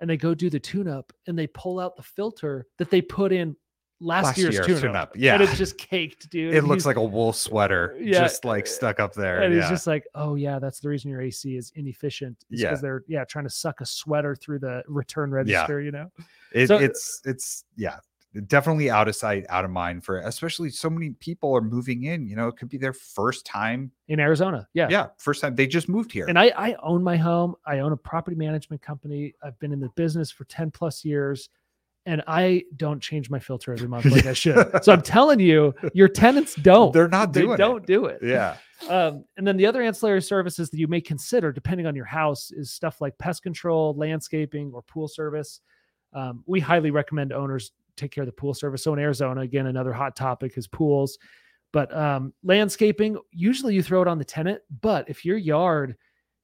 and 0.00 0.08
they 0.08 0.16
go 0.16 0.34
do 0.34 0.48
the 0.50 0.60
tune-up 0.60 1.12
and 1.26 1.38
they 1.38 1.46
pull 1.48 1.80
out 1.80 1.96
the 1.96 2.02
filter 2.02 2.66
that 2.78 2.90
they 2.90 3.00
put 3.02 3.32
in 3.32 3.56
last, 4.00 4.24
Last 4.26 4.38
year's 4.38 4.54
year's 4.54 4.66
tune, 4.66 4.80
tune 4.80 4.96
up. 4.96 5.10
up, 5.10 5.16
yeah. 5.16 5.34
and 5.34 5.42
it's 5.42 5.58
just 5.58 5.76
caked, 5.76 6.30
dude. 6.30 6.54
It 6.54 6.58
And 6.58 6.68
looks 6.68 6.86
like 6.86 6.96
a 6.96 7.02
wool 7.04 7.32
sweater, 7.32 7.96
Yeah, 8.00 8.20
just 8.20 8.44
like 8.44 8.66
stuck 8.66 9.00
up 9.00 9.12
there. 9.14 9.42
and 9.42 9.52
yeah. 9.54 9.62
he's 9.62 9.70
just 9.70 9.86
like, 9.88 10.04
oh 10.14 10.36
yeah, 10.36 10.58
that's 10.60 10.78
the 10.80 10.88
reason 10.88 11.10
your 11.10 11.20
AC 11.20 11.56
is 11.56 11.72
inefficient. 11.74 12.36
It's 12.50 12.60
Yeah. 12.62 12.68
because 12.68 12.80
they're 12.82 13.02
yeah 13.08 13.24
trying 13.24 13.44
to 13.46 13.50
suck 13.50 13.80
a 13.80 13.86
sweater 13.86 14.36
through 14.36 14.60
the 14.60 14.84
return 14.86 15.32
register. 15.32 15.80
You 15.80 15.90
know, 15.90 16.12
It, 16.52 16.68
So- 16.68 16.78
it's 16.78 17.20
it's 17.24 17.64
yeah, 17.76 17.98
definitely 18.46 18.90
out 18.90 19.08
of 19.08 19.16
sight, 19.16 19.44
out 19.48 19.64
of 19.64 19.70
mind 19.70 20.04
for 20.04 20.18
especially 20.20 20.70
so 20.70 20.88
many 20.88 21.10
people 21.10 21.54
are 21.56 21.60
moving 21.60 22.04
in. 22.04 22.26
You 22.26 22.36
know, 22.36 22.48
it 22.48 22.56
could 22.56 22.68
be 22.68 22.78
their 22.78 22.92
first 22.92 23.44
time. 23.46 23.90
in 24.08 24.20
Arizona, 24.20 24.68
yeah. 24.74 24.88
Yeah, 24.90 25.06
first 25.18 25.40
time 25.40 25.54
they 25.54 25.66
just 25.66 25.88
moved 25.88 26.12
here. 26.12 26.26
And 26.28 26.38
I, 26.38 26.52
I 26.56 26.76
own 26.82 27.02
my 27.02 27.16
home. 27.16 27.54
I 27.66 27.78
own 27.80 27.92
a 27.92 27.96
property 27.96 28.36
management 28.36 28.82
company. 28.82 29.34
I've 29.42 29.58
been 29.58 29.72
in 29.72 29.80
the 29.80 29.90
business 29.96 30.30
for 30.30 30.44
10 30.44 30.70
plus 30.70 31.04
years 31.04 31.48
and 32.06 32.22
I 32.26 32.64
don't 32.76 33.00
change 33.02 33.28
my 33.28 33.38
filter 33.38 33.72
every 33.72 33.88
month 33.88 34.06
like 34.06 34.24
I 34.24 34.32
should. 34.44 34.82
So 34.82 34.92
I'm 34.92 35.02
telling 35.02 35.40
you, 35.40 35.74
your 35.92 36.08
tenants 36.08 36.54
don't. 36.54 36.92
They're 36.92 37.08
not 37.08 37.32
They 37.34 37.42
doing 37.42 37.58
don't 37.58 37.82
it. 37.82 37.86
do 37.86 38.06
it. 38.06 38.20
Yeah, 38.22 38.56
Um, 38.88 39.24
and 39.36 39.46
then 39.46 39.58
the 39.58 39.66
other 39.66 39.82
ancillary 39.82 40.22
services 40.22 40.70
that 40.70 40.78
you 40.78 40.88
may 40.88 41.02
consider, 41.02 41.52
depending 41.52 41.86
on 41.86 41.94
your 41.94 42.06
house, 42.06 42.50
is 42.50 42.70
stuff 42.70 43.02
like 43.02 43.18
pest 43.18 43.42
control, 43.42 43.94
landscaping, 43.94 44.70
or 44.72 44.80
pool 44.82 45.06
service. 45.08 45.60
Um, 46.14 46.42
we 46.46 46.60
highly 46.60 46.90
recommend 46.90 47.30
owners 47.34 47.72
take 47.98 48.10
care 48.12 48.22
of 48.22 48.26
the 48.28 48.32
pool 48.32 48.54
service. 48.54 48.82
So 48.82 48.92
in 48.92 48.98
Arizona, 48.98 49.40
again, 49.42 49.66
another 49.66 49.92
hot 49.92 50.16
topic 50.16 50.56
is 50.56 50.66
pools. 50.66 51.18
But 51.72 51.94
um, 51.94 52.32
landscaping, 52.42 53.18
usually 53.30 53.74
you 53.74 53.82
throw 53.82 54.00
it 54.00 54.08
on 54.08 54.18
the 54.18 54.24
tenant. 54.24 54.62
But 54.80 55.08
if 55.08 55.24
your 55.24 55.36
yard 55.36 55.96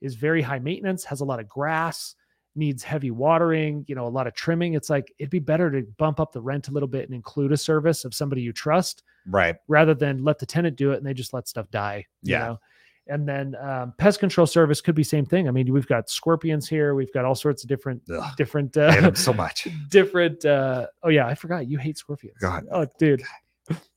is 0.02 0.16
very 0.16 0.42
high 0.42 0.58
maintenance, 0.58 1.04
has 1.04 1.22
a 1.22 1.24
lot 1.24 1.40
of 1.40 1.48
grass, 1.48 2.14
needs 2.56 2.82
heavy 2.82 3.10
watering, 3.10 3.84
you 3.88 3.94
know, 3.94 4.06
a 4.06 4.08
lot 4.08 4.26
of 4.26 4.34
trimming, 4.34 4.74
it's 4.74 4.90
like 4.90 5.12
it'd 5.18 5.30
be 5.30 5.38
better 5.38 5.70
to 5.70 5.82
bump 5.96 6.20
up 6.20 6.32
the 6.32 6.40
rent 6.40 6.68
a 6.68 6.72
little 6.72 6.88
bit 6.88 7.06
and 7.06 7.14
include 7.14 7.52
a 7.52 7.56
service 7.56 8.04
of 8.04 8.14
somebody 8.14 8.42
you 8.42 8.52
trust 8.52 9.02
right. 9.26 9.56
rather 9.66 9.94
than 9.94 10.22
let 10.22 10.38
the 10.38 10.46
tenant 10.46 10.76
do 10.76 10.92
it 10.92 10.98
and 10.98 11.06
they 11.06 11.14
just 11.14 11.32
let 11.32 11.48
stuff 11.48 11.70
die. 11.70 12.04
you 12.22 12.32
Yeah. 12.32 12.38
know? 12.46 12.60
And 13.06 13.28
then 13.28 13.54
um, 13.56 13.92
pest 13.98 14.18
control 14.18 14.46
service 14.46 14.80
could 14.80 14.94
be 14.94 15.04
same 15.04 15.26
thing. 15.26 15.46
I 15.46 15.50
mean, 15.50 15.70
we've 15.72 15.86
got 15.86 16.08
scorpions 16.08 16.66
here. 16.68 16.94
We've 16.94 17.12
got 17.12 17.26
all 17.26 17.34
sorts 17.34 17.62
of 17.62 17.68
different, 17.68 18.00
Ugh, 18.10 18.36
different, 18.38 18.74
uh, 18.78 19.12
so 19.14 19.32
much. 19.34 19.68
different. 19.90 20.44
Uh, 20.44 20.86
oh 21.02 21.10
yeah, 21.10 21.26
I 21.26 21.34
forgot 21.34 21.68
you 21.68 21.76
hate 21.76 21.98
scorpions. 21.98 22.38
God. 22.40 22.64
Oh, 22.72 22.86
dude. 22.98 23.22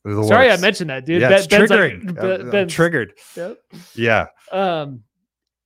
Sorry, 0.06 0.50
I 0.52 0.58
mentioned 0.58 0.90
that, 0.90 1.06
dude. 1.06 1.22
Yeah, 1.22 1.30
Ben- 1.30 1.38
it's 1.40 1.48
Ben's 1.48 1.70
like- 1.70 1.80
triggering. 1.80 2.16
Ben- 2.16 2.26
I'm- 2.32 2.42
I'm 2.42 2.50
Ben's- 2.52 2.74
triggered. 2.74 3.14
Yep. 3.36 3.58
Yeah, 3.96 4.28
Um, 4.52 5.04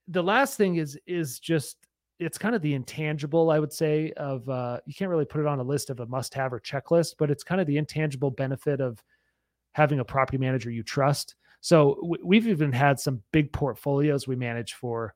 the 0.08 0.22
last 0.24 0.58
thing 0.58 0.76
is 0.78 0.98
is 1.08 1.40
just 1.40 1.78
it's 2.20 2.38
kind 2.38 2.54
of 2.56 2.62
the 2.62 2.74
intangible, 2.76 3.50
I 3.50 3.58
would 3.58 3.74
say, 3.74 4.12
of 4.18 4.48
uh, 4.50 4.80
you 4.86 4.94
can't 4.94 5.10
really 5.10 5.26
put 5.26 5.42
it 5.42 5.48
on 5.48 5.60
a 5.60 5.64
list 5.64 5.90
of 5.90 6.00
a 6.00 6.06
must-have 6.06 6.54
or 6.54 6.60
checklist, 6.60 7.16
but 7.18 7.32
it's 7.32 7.44
kind 7.44 7.60
of 7.60 7.66
the 7.66 7.78
intangible 7.78 8.30
benefit 8.30 8.80
of 8.82 9.04
having 9.74 10.00
a 10.00 10.06
property 10.06 10.38
manager 10.38 10.70
you 10.70 10.84
trust. 10.84 11.36
So 11.62 12.18
we've 12.24 12.48
even 12.48 12.72
had 12.72 13.00
some 13.00 13.22
big 13.32 13.54
portfolios 13.54 14.28
we 14.28 14.36
manage 14.36 14.74
for, 14.74 15.14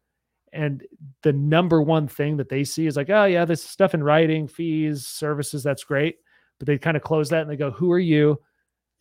and 0.53 0.85
the 1.23 1.33
number 1.33 1.81
one 1.81 2.07
thing 2.07 2.37
that 2.37 2.49
they 2.49 2.63
see 2.63 2.85
is 2.87 2.95
like, 2.95 3.09
oh 3.09 3.25
yeah, 3.25 3.45
this 3.45 3.63
stuff 3.63 3.93
in 3.93 4.03
writing, 4.03 4.47
fees, 4.47 5.05
services, 5.07 5.63
that's 5.63 5.83
great. 5.83 6.17
But 6.59 6.67
they 6.67 6.77
kind 6.77 6.95
of 6.95 7.03
close 7.03 7.29
that 7.29 7.41
and 7.41 7.49
they 7.49 7.57
go, 7.57 7.71
who 7.71 7.91
are 7.91 7.99
you? 7.99 8.39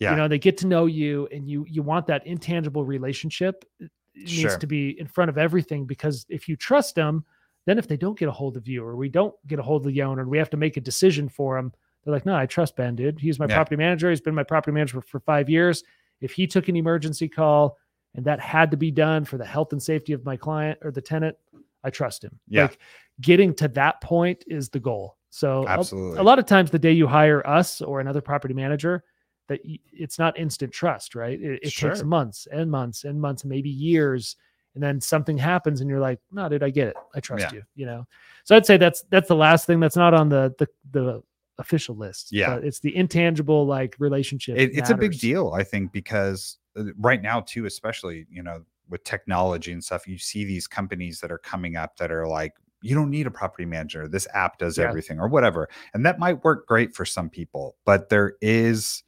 Yeah. 0.00 0.10
You 0.10 0.16
know, 0.16 0.26
they 0.28 0.38
get 0.40 0.56
to 0.58 0.66
know 0.66 0.86
you, 0.86 1.28
and 1.30 1.48
you 1.48 1.64
you 1.68 1.82
want 1.82 2.06
that 2.08 2.26
intangible 2.26 2.84
relationship. 2.84 3.64
It 3.78 3.90
needs 4.16 4.30
Sure. 4.32 4.58
to 4.58 4.66
be 4.66 4.98
in 4.98 5.06
front 5.06 5.28
of 5.28 5.38
everything 5.38 5.86
because 5.86 6.26
if 6.28 6.48
you 6.48 6.56
trust 6.56 6.94
them, 6.96 7.24
then 7.66 7.78
if 7.78 7.86
they 7.86 7.96
don't 7.96 8.18
get 8.18 8.28
a 8.28 8.32
hold 8.32 8.56
of 8.56 8.66
you 8.66 8.84
or 8.84 8.96
we 8.96 9.08
don't 9.08 9.34
get 9.46 9.58
a 9.58 9.62
hold 9.62 9.86
of 9.86 9.92
the 9.92 10.02
owner 10.02 10.22
and 10.22 10.30
we 10.30 10.38
have 10.38 10.50
to 10.50 10.56
make 10.56 10.76
a 10.76 10.80
decision 10.80 11.28
for 11.28 11.56
them, 11.56 11.72
they're 12.02 12.12
like, 12.12 12.26
no, 12.26 12.34
I 12.34 12.46
trust 12.46 12.74
Ben, 12.76 12.96
dude. 12.96 13.18
He's 13.20 13.38
my 13.38 13.46
Yeah. 13.46 13.54
property 13.54 13.76
manager. 13.76 14.10
He's 14.10 14.20
been 14.20 14.34
my 14.34 14.42
property 14.42 14.72
manager 14.74 15.00
for, 15.00 15.06
for 15.06 15.20
five 15.20 15.48
years. 15.48 15.82
If 16.20 16.32
he 16.32 16.46
took 16.46 16.68
an 16.68 16.76
emergency 16.76 17.28
call 17.28 17.76
and 18.14 18.24
that 18.24 18.40
had 18.40 18.70
to 18.70 18.76
be 18.76 18.90
done 18.90 19.24
for 19.24 19.38
the 19.38 19.44
health 19.44 19.72
and 19.72 19.82
safety 19.82 20.12
of 20.12 20.24
my 20.24 20.36
client 20.36 20.78
or 20.82 20.90
the 20.90 21.02
tenant, 21.02 21.36
I 21.82 21.90
trust 21.90 22.24
him. 22.24 22.38
Yeah. 22.48 22.62
Like 22.62 22.78
getting 23.20 23.54
to 23.54 23.68
that 23.68 24.00
point 24.00 24.44
is 24.46 24.68
the 24.68 24.80
goal. 24.80 25.16
So 25.30 25.64
a- 25.64 25.68
absolutely. 25.70 26.18
a 26.18 26.22
lot 26.22 26.38
of 26.38 26.46
times 26.46 26.70
the 26.70 26.78
day 26.78 26.92
you 26.92 27.06
hire 27.06 27.46
us 27.46 27.80
or 27.82 28.00
another 28.00 28.20
property 28.20 28.54
manager 28.54 29.02
that 29.48 29.60
it's 29.92 30.18
not 30.18 30.38
instant 30.38 30.72
trust 30.72 31.14
right 31.14 31.38
it, 31.38 31.60
it 31.62 31.70
takes 31.74 32.02
months 32.02 32.48
and 32.50 32.70
months 32.70 33.04
and 33.04 33.20
months 33.20 33.44
maybe 33.44 33.68
years 33.68 34.36
and 34.74 34.82
then 34.82 34.98
something 35.02 35.36
happens 35.36 35.82
and 35.82 35.90
you're 35.90 36.00
like 36.00 36.18
no 36.32 36.48
dude 36.48 36.62
i 36.62 36.70
get 36.70 36.88
it 36.88 36.96
i 37.14 37.20
trust 37.20 37.42
Yeah. 37.42 37.52
you 37.52 37.62
you 37.74 37.84
know 37.84 38.06
so 38.44 38.56
i'd 38.56 38.64
say 38.64 38.78
that's 38.78 39.02
that's 39.10 39.28
the 39.28 39.36
last 39.36 39.66
thing 39.66 39.80
that's 39.80 39.96
not 39.96 40.14
on 40.14 40.30
the 40.30 40.54
the, 40.58 40.66
the 40.92 41.22
official 41.58 41.94
list 41.96 42.28
Yeah. 42.32 42.54
but 42.56 42.64
it's 42.64 42.80
the 42.80 42.94
intangible 42.96 43.66
like 43.66 43.94
relationship 43.98 44.58
it, 44.58 44.70
it's 44.74 44.90
a 44.90 44.96
big 44.96 45.18
deal 45.18 45.52
i 45.54 45.62
think 45.62 45.92
because 45.92 46.58
uh, 46.76 46.84
right 46.98 47.22
now 47.22 47.40
too 47.40 47.66
especially 47.66 48.26
you 48.28 48.42
know 48.42 48.64
with 48.88 49.04
technology 49.04 49.70
and 49.72 49.82
stuff 49.82 50.06
you 50.08 50.18
see 50.18 50.44
these 50.44 50.66
companies 50.66 51.20
that 51.20 51.30
are 51.30 51.38
coming 51.38 51.76
up 51.76 51.96
that 51.96 52.10
are 52.10 52.26
like 52.26 52.52
you 52.82 52.94
don't 52.94 53.08
need 53.08 53.26
a 53.26 53.30
property 53.30 53.64
manager 53.64 54.08
this 54.08 54.26
app 54.34 54.58
does 54.58 54.76
Yeah. 54.78 54.88
everything 54.88 55.18
or 55.20 55.28
whatever 55.28 55.68
and 55.94 56.04
that 56.04 56.18
might 56.18 56.42
work 56.44 56.66
great 56.66 56.94
for 56.94 57.04
some 57.04 57.30
people 57.30 57.76
but 57.84 58.08
there 58.08 58.34
is 58.40 59.04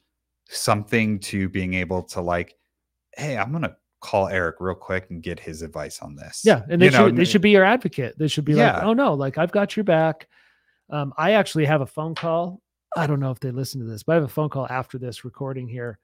something 0.49 1.19
to 1.19 1.49
being 1.49 1.73
able 1.73 2.01
to 2.03 2.21
like 2.21 2.55
hey 3.17 3.37
i'm 3.37 3.51
gonna 3.51 3.75
call 3.99 4.27
eric 4.27 4.55
real 4.59 4.75
quick 4.75 5.07
and 5.09 5.21
get 5.21 5.39
his 5.39 5.61
advice 5.61 5.99
on 6.01 6.15
this 6.15 6.41
Yeah, 6.45 6.61
and 6.69 6.81
they 6.81 6.85
You 6.85 6.91
know, 6.91 7.07
should 7.07 7.15
they 7.17 7.25
should 7.25 7.41
be 7.41 7.49
your 7.49 7.63
advocate. 7.65 8.17
They 8.17 8.27
should 8.27 8.45
be 8.45 8.53
like, 8.53 8.83
oh 8.83 8.93
no, 8.93 9.15
like 9.15 9.39
I've 9.39 9.51
got 9.51 9.75
your 9.75 9.83
back. 9.83 10.27
Um, 10.89 11.13
I 11.17 11.31
actually 11.33 11.65
have 11.65 11.81
a 11.81 11.85
phone 11.85 12.15
call. 12.15 12.61
I 12.95 13.07
don't 13.07 13.19
know 13.19 13.31
if 13.31 13.39
they 13.39 13.51
listen 13.51 13.79
to 13.81 13.85
this, 13.87 14.03
but 14.03 14.13
I 14.13 14.15
have 14.15 14.23
a 14.23 14.29
phone 14.29 14.49
call 14.49 14.67
after 14.69 14.97
this 14.97 15.25
recording 15.25 15.67
here 15.67 15.99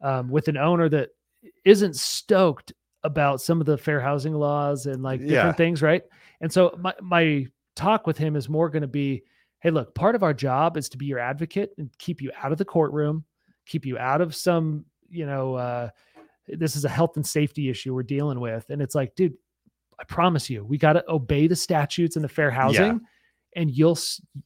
um, 0.00 0.30
with 0.30 0.48
an 0.48 0.56
owner 0.56 0.88
that 0.88 1.10
isn't 1.64 1.96
stoked 1.96 2.72
about 3.04 3.40
some 3.40 3.60
of 3.60 3.66
the 3.66 3.76
fair 3.78 4.00
housing 4.00 4.34
laws 4.34 4.86
and 4.86 5.02
like 5.02 5.20
different 5.20 5.44
Yeah. 5.44 5.52
things, 5.52 5.82
right? 5.82 6.02
And 6.40 6.52
so 6.52 6.74
my 6.78 6.94
my 7.00 7.46
talk 7.76 8.06
with 8.06 8.18
him 8.18 8.34
is 8.36 8.48
more 8.48 8.68
going 8.70 8.82
to 8.82 8.88
be, 8.88 9.22
hey, 9.60 9.70
look, 9.70 9.94
part 9.94 10.14
of 10.14 10.22
our 10.22 10.34
job 10.34 10.76
is 10.76 10.88
to 10.88 10.98
be 10.98 11.06
your 11.06 11.18
advocate 11.18 11.70
and 11.78 11.90
keep 11.98 12.20
you 12.20 12.30
out 12.42 12.50
of 12.52 12.58
the 12.58 12.64
courtroom, 12.64 13.24
keep 13.66 13.86
you 13.86 13.98
out 13.98 14.20
of 14.20 14.34
some, 14.34 14.84
you 15.08 15.26
know, 15.26 15.54
uh, 15.54 15.88
this 16.48 16.74
is 16.76 16.84
a 16.84 16.88
health 16.88 17.16
and 17.16 17.26
safety 17.26 17.68
issue 17.68 17.94
we're 17.94 18.02
dealing 18.02 18.40
with, 18.40 18.70
and 18.70 18.80
it's 18.80 18.94
like, 18.94 19.14
dude, 19.14 19.34
I 20.00 20.04
promise 20.04 20.48
you, 20.48 20.64
we 20.64 20.78
got 20.78 20.94
to 20.94 21.04
obey 21.08 21.46
the 21.46 21.56
statutes 21.56 22.16
and 22.16 22.24
the 22.24 22.28
fair 22.28 22.50
housing, 22.50 23.00
and 23.58 23.76
you'll 23.76 23.98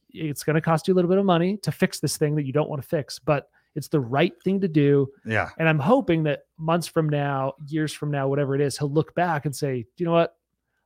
it's 0.09 0.43
going 0.43 0.55
to 0.55 0.61
cost 0.61 0.87
you 0.87 0.93
a 0.93 0.95
little 0.95 1.09
bit 1.09 1.19
of 1.19 1.25
money 1.25 1.55
to 1.57 1.71
fix 1.71 1.99
this 1.99 2.17
thing 2.17 2.35
that 2.35 2.45
you 2.45 2.51
don't 2.51 2.67
want 2.67 2.81
to 2.81 2.87
fix, 2.87 3.19
but 3.19 3.47
it's 3.75 3.87
the 3.87 3.99
right 3.99 4.33
thing 4.43 4.59
to 4.59 4.67
do. 4.67 5.07
yeah 5.25 5.49
And 5.59 5.69
I'm 5.69 5.79
hoping 5.79 6.23
that 6.23 6.41
months 6.57 6.87
from 6.87 7.09
now, 7.09 7.53
years 7.67 7.93
from 7.93 8.11
now, 8.11 8.27
whatever 8.27 8.55
it 8.55 8.61
is, 8.61 8.77
he'll 8.77 8.91
look 8.91 9.13
back 9.15 9.45
and 9.45 9.55
say, 9.55 9.85
you 9.97 10.05
know 10.05 10.11
what? 10.11 10.35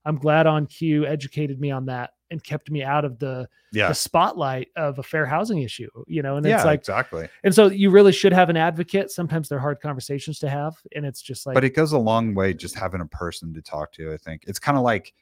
I'm 0.05 0.17
glad 0.17 0.45
On 0.45 0.65
Q 0.65 1.05
educated 1.05 1.59
me 1.59 1.71
on 1.71 1.85
that 1.85 2.11
and 2.29 2.43
kept 2.43 2.69
me 2.69 2.83
out 2.83 3.05
of 3.05 3.17
the, 3.19 3.47
yeah 3.71 3.87
the 3.87 3.95
spotlight 3.95 4.67
of 4.75 4.99
a 4.99 5.03
fair 5.03 5.25
housing 5.25 5.61
issue. 5.61 5.89
You 6.05 6.21
know, 6.21 6.35
and 6.35 6.45
yeah 6.45 6.55
it's 6.55 6.65
like, 6.65 6.79
exactly 6.81 7.29
and 7.45 7.55
so 7.55 7.67
you 7.67 7.89
really 7.91 8.11
should 8.11 8.33
have 8.33 8.49
an 8.49 8.57
advocate. 8.57 9.09
Sometimes 9.09 9.47
they're 9.47 9.59
hard 9.59 9.79
conversations 9.79 10.39
to 10.39 10.49
have, 10.49 10.75
and 10.93 11.05
it's 11.05 11.21
just 11.21 11.45
like, 11.45 11.53
but 11.53 11.63
it 11.63 11.75
goes 11.75 11.93
a 11.93 11.97
long 11.97 12.35
way 12.35 12.53
just 12.53 12.75
having 12.75 12.99
a 12.99 13.05
person 13.05 13.53
to 13.53 13.61
talk 13.61 13.93
to 13.93 14.13
i 14.13 14.17
think 14.17 14.43
it's 14.47 14.59
kind 14.59 14.77
of 14.77 14.83
like 14.83 15.13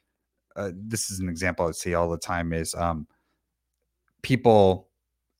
uh, 0.56 0.70
this 0.74 1.10
is 1.10 1.20
an 1.20 1.28
example 1.28 1.64
I 1.64 1.66
would 1.68 1.76
see 1.76 1.94
all 1.94 2.08
the 2.10 2.18
time 2.18 2.52
is 2.52 2.74
um 2.74 3.06
people 4.22 4.88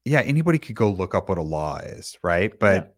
yeah 0.05 0.20
anybody 0.20 0.59
could 0.59 0.76
go 0.76 0.90
look 0.90 1.14
up 1.14 1.29
what 1.29 1.38
a 1.38 1.42
law 1.42 1.79
is 1.79 2.18
right? 2.22 2.59
But 2.59 2.96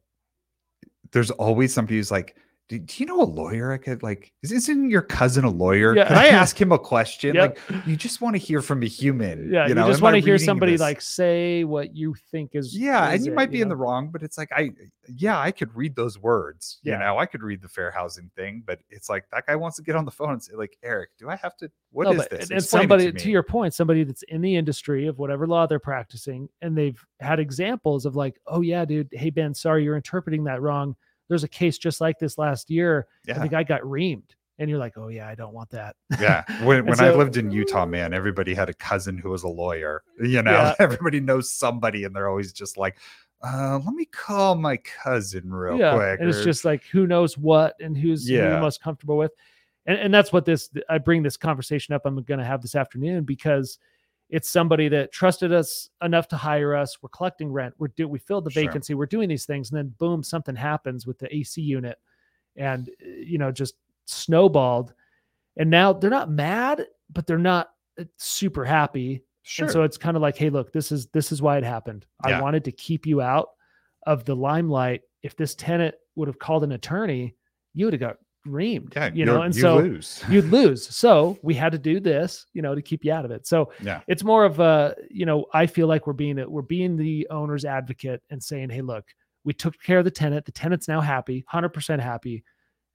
there's 1.12 1.30
always 1.30 1.72
somebody 1.72 1.96
who's 1.96 2.10
like 2.10 2.36
do, 2.68 2.78
do 2.78 2.94
you 3.02 3.06
know 3.06 3.20
a 3.22 3.24
lawyer 3.24 3.72
i 3.72 3.78
could 3.78 4.02
like 4.02 4.32
is, 4.42 4.52
isn't 4.52 4.90
your 4.90 5.02
cousin 5.02 5.44
a 5.44 5.50
lawyer 5.50 5.96
Yeah. 5.96 6.06
can 6.08 6.16
i 6.18 6.26
ask 6.28 6.60
him 6.60 6.70
a 6.72 6.78
question 6.78 7.34
Yep. 7.34 7.58
like 7.70 7.86
you 7.86 7.96
just 7.96 8.20
want 8.20 8.34
to 8.34 8.38
hear 8.38 8.60
from 8.62 8.82
a 8.82 8.86
human 8.86 9.52
yeah, 9.52 9.66
you, 9.68 9.74
know 9.74 9.86
just 9.88 10.00
am 10.00 10.04
want 10.04 10.14
to 10.16 10.20
hear 10.20 10.38
somebody 10.38 10.72
this? 10.72 10.80
like 10.80 11.00
say 11.00 11.64
what 11.64 11.94
you 11.96 12.14
think 12.30 12.50
is 12.54 12.76
yeah 12.78 13.08
is 13.10 13.16
and 13.20 13.26
you 13.26 13.32
it, 13.32 13.34
might 13.34 13.50
be 13.50 13.60
in 13.62 13.68
know? 13.68 13.72
the 13.72 13.76
wrong 13.76 14.10
but 14.10 14.22
it's 14.22 14.36
like 14.38 14.50
i 14.52 14.70
yeah 15.16 15.38
i 15.40 15.50
could 15.50 15.74
read 15.74 15.96
those 15.96 16.18
words 16.18 16.78
Yeah. 16.82 16.94
you 16.94 16.98
know 17.00 17.18
i 17.18 17.24
could 17.26 17.42
read 17.42 17.62
the 17.62 17.68
fair 17.68 17.90
housing 17.90 18.30
thing 18.36 18.62
but 18.66 18.80
it's 18.90 19.08
like 19.08 19.24
that 19.32 19.46
guy 19.46 19.56
wants 19.56 19.76
to 19.78 19.82
get 19.82 19.96
on 19.96 20.04
the 20.04 20.10
phone 20.10 20.32
and 20.32 20.42
say 20.42 20.54
like 20.54 20.76
eric 20.82 21.10
do 21.18 21.30
i 21.30 21.36
have 21.36 21.56
to 21.58 21.70
What 21.90 22.04
No, 22.04 22.10
is 22.12 22.16
but- 22.18 22.30
this 22.30 22.40
And, 22.42 22.50
and 22.50 22.60
Explain 22.60 22.82
somebody, 22.82 23.12
to, 23.12 23.18
to, 23.18 23.30
your 23.30 23.42
point, 23.42 23.72
somebody 23.72 24.04
that's 24.04 24.22
in 24.24 24.42
the 24.42 24.54
industry 24.56 25.06
of 25.06 25.18
whatever 25.18 25.46
law 25.46 25.66
they're 25.66 25.78
practicing, 25.78 26.48
and 26.60 26.76
they've 26.76 27.02
had 27.20 27.40
examples 27.40 28.04
of 28.04 28.14
like, 28.14 28.38
oh 28.46 28.60
yeah, 28.60 28.84
dude, 28.84 29.08
hey 29.12 29.30
Ben, 29.30 29.54
sorry, 29.54 29.84
you're 29.84 29.96
interpreting 29.96 30.44
that 30.44 30.60
wrong. 30.60 30.94
There's 31.28 31.44
a 31.44 31.48
case 31.48 31.78
just 31.78 32.00
like 32.00 32.18
this 32.18 32.38
last 32.38 32.70
year, 32.70 33.06
yeah 33.26 33.38
the 33.38 33.48
guy 33.48 33.62
got 33.62 33.82
reamed, 33.82 34.30
and 34.58 34.68
you're 34.70 34.78
like, 34.78 34.96
oh 34.96 35.08
yeah, 35.08 35.28
I 35.28 35.34
don't 35.34 35.52
want 35.54 35.70
that. 35.70 35.94
yeah 36.20 36.42
when, 36.64 36.86
when 36.86 37.00
i 37.00 37.10
lived 37.10 37.36
in 37.36 37.50
utah 37.50 37.84
man 37.86 38.12
everybody 38.14 38.54
had 38.54 38.68
a 38.68 38.74
cousin 38.74 39.18
who 39.18 39.30
was 39.30 39.42
a 39.44 39.48
lawyer 39.48 40.02
you 40.20 40.42
know 40.42 40.52
Yeah. 40.52 40.74
everybody 40.78 41.20
knows 41.20 41.52
somebody 41.52 42.04
and 42.04 42.14
they're 42.16 42.28
always 42.28 42.52
just 42.52 42.76
like 42.78 42.96
uh 43.44 43.78
let 43.84 43.94
me 43.94 44.04
call 44.06 44.54
my 44.56 44.76
cousin 44.78 45.48
real 45.52 45.78
yeah, 45.78 45.94
quick 45.94 46.18
and 46.20 46.28
it's 46.28 46.42
just 46.42 46.64
like 46.64 46.82
who 46.86 47.06
knows 47.06 47.38
what 47.38 47.74
and 47.80 47.96
who's 47.96 48.26
who 48.26 48.34
you're 48.34 48.60
most 48.60 48.82
comfortable 48.82 49.16
with, 49.16 49.30
and 49.86 49.96
and 49.98 50.12
that's 50.12 50.32
what 50.32 50.44
this 50.44 50.70
I 50.88 50.98
bring 50.98 51.22
this 51.22 51.36
conversation 51.36 51.94
up. 51.94 52.02
I'm 52.04 52.20
going 52.24 52.40
to 52.40 52.44
have 52.44 52.62
this 52.62 52.74
afternoon 52.74 53.22
because 53.24 53.78
it's 54.30 54.48
somebody 54.48 54.88
that 54.88 55.12
trusted 55.12 55.52
us 55.52 55.88
enough 56.02 56.28
to 56.28 56.36
hire 56.36 56.74
us. 56.76 56.98
We're 57.02 57.08
collecting 57.08 57.50
rent. 57.50 57.74
We're 57.78 57.88
do 57.88 58.08
we 58.08 58.18
filled 58.18 58.44
the 58.44 58.50
Sure. 58.50 58.64
vacancy. 58.64 58.94
We're 58.94 59.06
doing 59.06 59.28
these 59.28 59.46
things, 59.46 59.70
and 59.70 59.78
then 59.78 59.94
boom, 59.98 60.22
something 60.22 60.54
happens 60.56 61.06
with 61.06 61.18
the 61.18 61.34
AC 61.34 61.60
unit, 61.60 61.98
and 62.56 62.88
uh, 63.02 63.08
you 63.08 63.38
know 63.38 63.50
just 63.50 63.74
snowballed. 64.06 64.92
And 65.56 65.70
now 65.70 65.92
they're 65.92 66.10
not 66.10 66.30
mad, 66.30 66.86
but 67.12 67.26
they're 67.26 67.38
not 67.38 67.70
uh, 67.98 68.04
super 68.16 68.64
happy. 68.64 69.24
Sure. 69.42 69.64
And 69.64 69.72
so 69.72 69.82
it's 69.82 69.96
kind 69.96 70.16
of 70.16 70.22
like, 70.22 70.36
hey, 70.36 70.50
look, 70.50 70.72
this 70.72 70.92
is 70.92 71.06
this 71.06 71.32
is 71.32 71.40
why 71.40 71.56
it 71.56 71.64
happened. 71.64 72.04
Yeah. 72.26 72.38
I 72.38 72.42
wanted 72.42 72.64
to 72.64 72.72
keep 72.72 73.06
you 73.06 73.22
out 73.22 73.48
of 74.06 74.24
the 74.24 74.36
limelight. 74.36 75.02
If 75.22 75.36
this 75.36 75.54
tenant 75.54 75.94
would 76.16 76.28
have 76.28 76.38
called 76.38 76.64
an 76.64 76.72
attorney, 76.72 77.34
you 77.72 77.86
would 77.86 77.94
have 77.94 78.00
got 78.00 78.16
reamed. 78.50 78.94
yeah, 78.94 79.10
you 79.12 79.24
know, 79.24 79.42
and 79.42 79.54
you 79.54 79.60
so 79.60 79.76
lose. 79.76 80.22
you'd 80.30 80.46
lose. 80.46 80.88
So 80.94 81.38
we 81.42 81.54
had 81.54 81.72
to 81.72 81.78
do 81.78 82.00
this, 82.00 82.46
you 82.52 82.62
know, 82.62 82.74
to 82.74 82.82
keep 82.82 83.04
you 83.04 83.12
out 83.12 83.24
of 83.24 83.30
it. 83.30 83.46
So 83.46 83.72
yeah. 83.82 84.00
it's 84.06 84.24
more 84.24 84.44
of 84.44 84.60
a, 84.60 84.94
you 85.10 85.26
know, 85.26 85.46
I 85.52 85.66
feel 85.66 85.86
like 85.86 86.06
we're 86.06 86.12
being 86.12 86.42
we're 86.50 86.62
being 86.62 86.96
the 86.96 87.26
owner's 87.30 87.64
advocate 87.64 88.22
and 88.30 88.42
saying, 88.42 88.70
hey, 88.70 88.80
look, 88.80 89.04
we 89.44 89.52
took 89.52 89.80
care 89.80 89.98
of 89.98 90.04
the 90.04 90.10
tenant. 90.10 90.44
The 90.44 90.52
tenant's 90.52 90.88
now 90.88 91.00
happy, 91.00 91.44
hundred 91.48 91.70
percent 91.70 92.02
happy, 92.02 92.44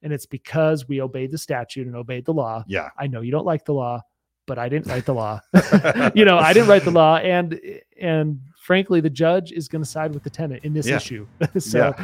and 0.02 0.14
it's 0.14 0.26
because 0.26 0.88
we 0.88 1.02
obeyed 1.02 1.32
the 1.32 1.38
statute 1.38 1.88
and 1.88 1.96
obeyed 1.96 2.26
the 2.26 2.34
law. 2.34 2.64
Yeah. 2.68 2.90
I 2.98 3.08
know 3.08 3.22
you 3.22 3.32
don't 3.32 3.46
like 3.46 3.66
the 3.66 3.74
law, 3.74 4.02
but 4.46 4.60
I 4.60 4.70
didn't 4.70 4.88
write 4.88 5.06
the 5.06 5.14
law. 5.14 5.40
you 6.16 6.26
know, 6.26 6.38
I 6.38 6.54
didn't 6.54 6.70
write 6.70 6.84
the 6.84 6.92
law, 6.92 7.18
and 7.18 7.60
and 8.00 8.40
frankly, 8.58 9.02
the 9.02 9.10
judge 9.10 9.52
is 9.52 9.68
going 9.68 9.84
to 9.84 9.90
side 9.90 10.14
with 10.14 10.24
the 10.24 10.30
tenant 10.30 10.64
in 10.64 10.74
this 10.74 10.88
Yeah. 10.88 10.98
issue. 10.98 11.28
so, 11.58 11.96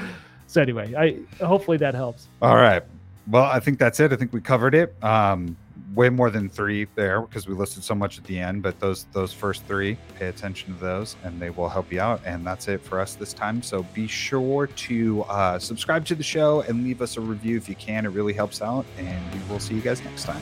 so 0.48 0.62
anyway, 0.62 0.94
I 0.96 1.46
hopefully 1.46 1.78
that 1.78 1.94
helps. 1.94 2.28
All 2.42 2.56
right. 2.56 2.84
Well, 3.30 3.44
I 3.44 3.60
think 3.60 3.78
that's 3.78 4.00
it. 4.00 4.12
I 4.12 4.16
think 4.16 4.34
we 4.34 4.42
covered 4.42 4.74
it. 4.74 4.96
Um, 5.04 5.56
way 5.94 6.10
more 6.10 6.30
than 6.30 6.50
three 6.50 6.88
there 6.96 7.22
because 7.22 7.48
we 7.48 7.54
listed 7.54 7.84
so 7.84 7.96
much 7.96 8.18
at 8.18 8.24
the 8.24 8.40
end. 8.40 8.64
But 8.64 8.80
those 8.80 9.06
those 9.12 9.34
first 9.34 9.66
three, 9.66 9.98
pay 10.18 10.28
attention 10.28 10.74
to 10.74 10.80
those, 10.80 11.16
and 11.24 11.40
they 11.40 11.50
will 11.50 11.70
help 11.70 11.92
you 11.92 12.00
out. 12.00 12.22
And 12.26 12.46
that's 12.46 12.68
it 12.68 12.82
for 12.82 13.00
us 13.00 13.16
this 13.16 13.34
time. 13.34 13.62
So 13.62 13.84
be 13.94 14.08
sure 14.08 14.68
to 14.68 15.24
uh, 15.24 15.60
subscribe 15.60 16.06
to 16.06 16.16
the 16.16 16.24
show 16.24 16.62
and 16.62 16.84
leave 16.84 17.02
us 17.02 17.18
a 17.18 17.22
review 17.22 17.58
if 17.58 17.70
you 17.70 17.76
can. 17.76 18.06
It 18.06 18.10
really 18.10 18.34
helps 18.34 18.62
out. 18.62 18.86
And 18.98 19.34
we 19.34 19.40
will 19.50 19.60
see 19.60 19.76
you 19.76 19.82
guys 19.82 20.04
next 20.04 20.24
time. 20.24 20.42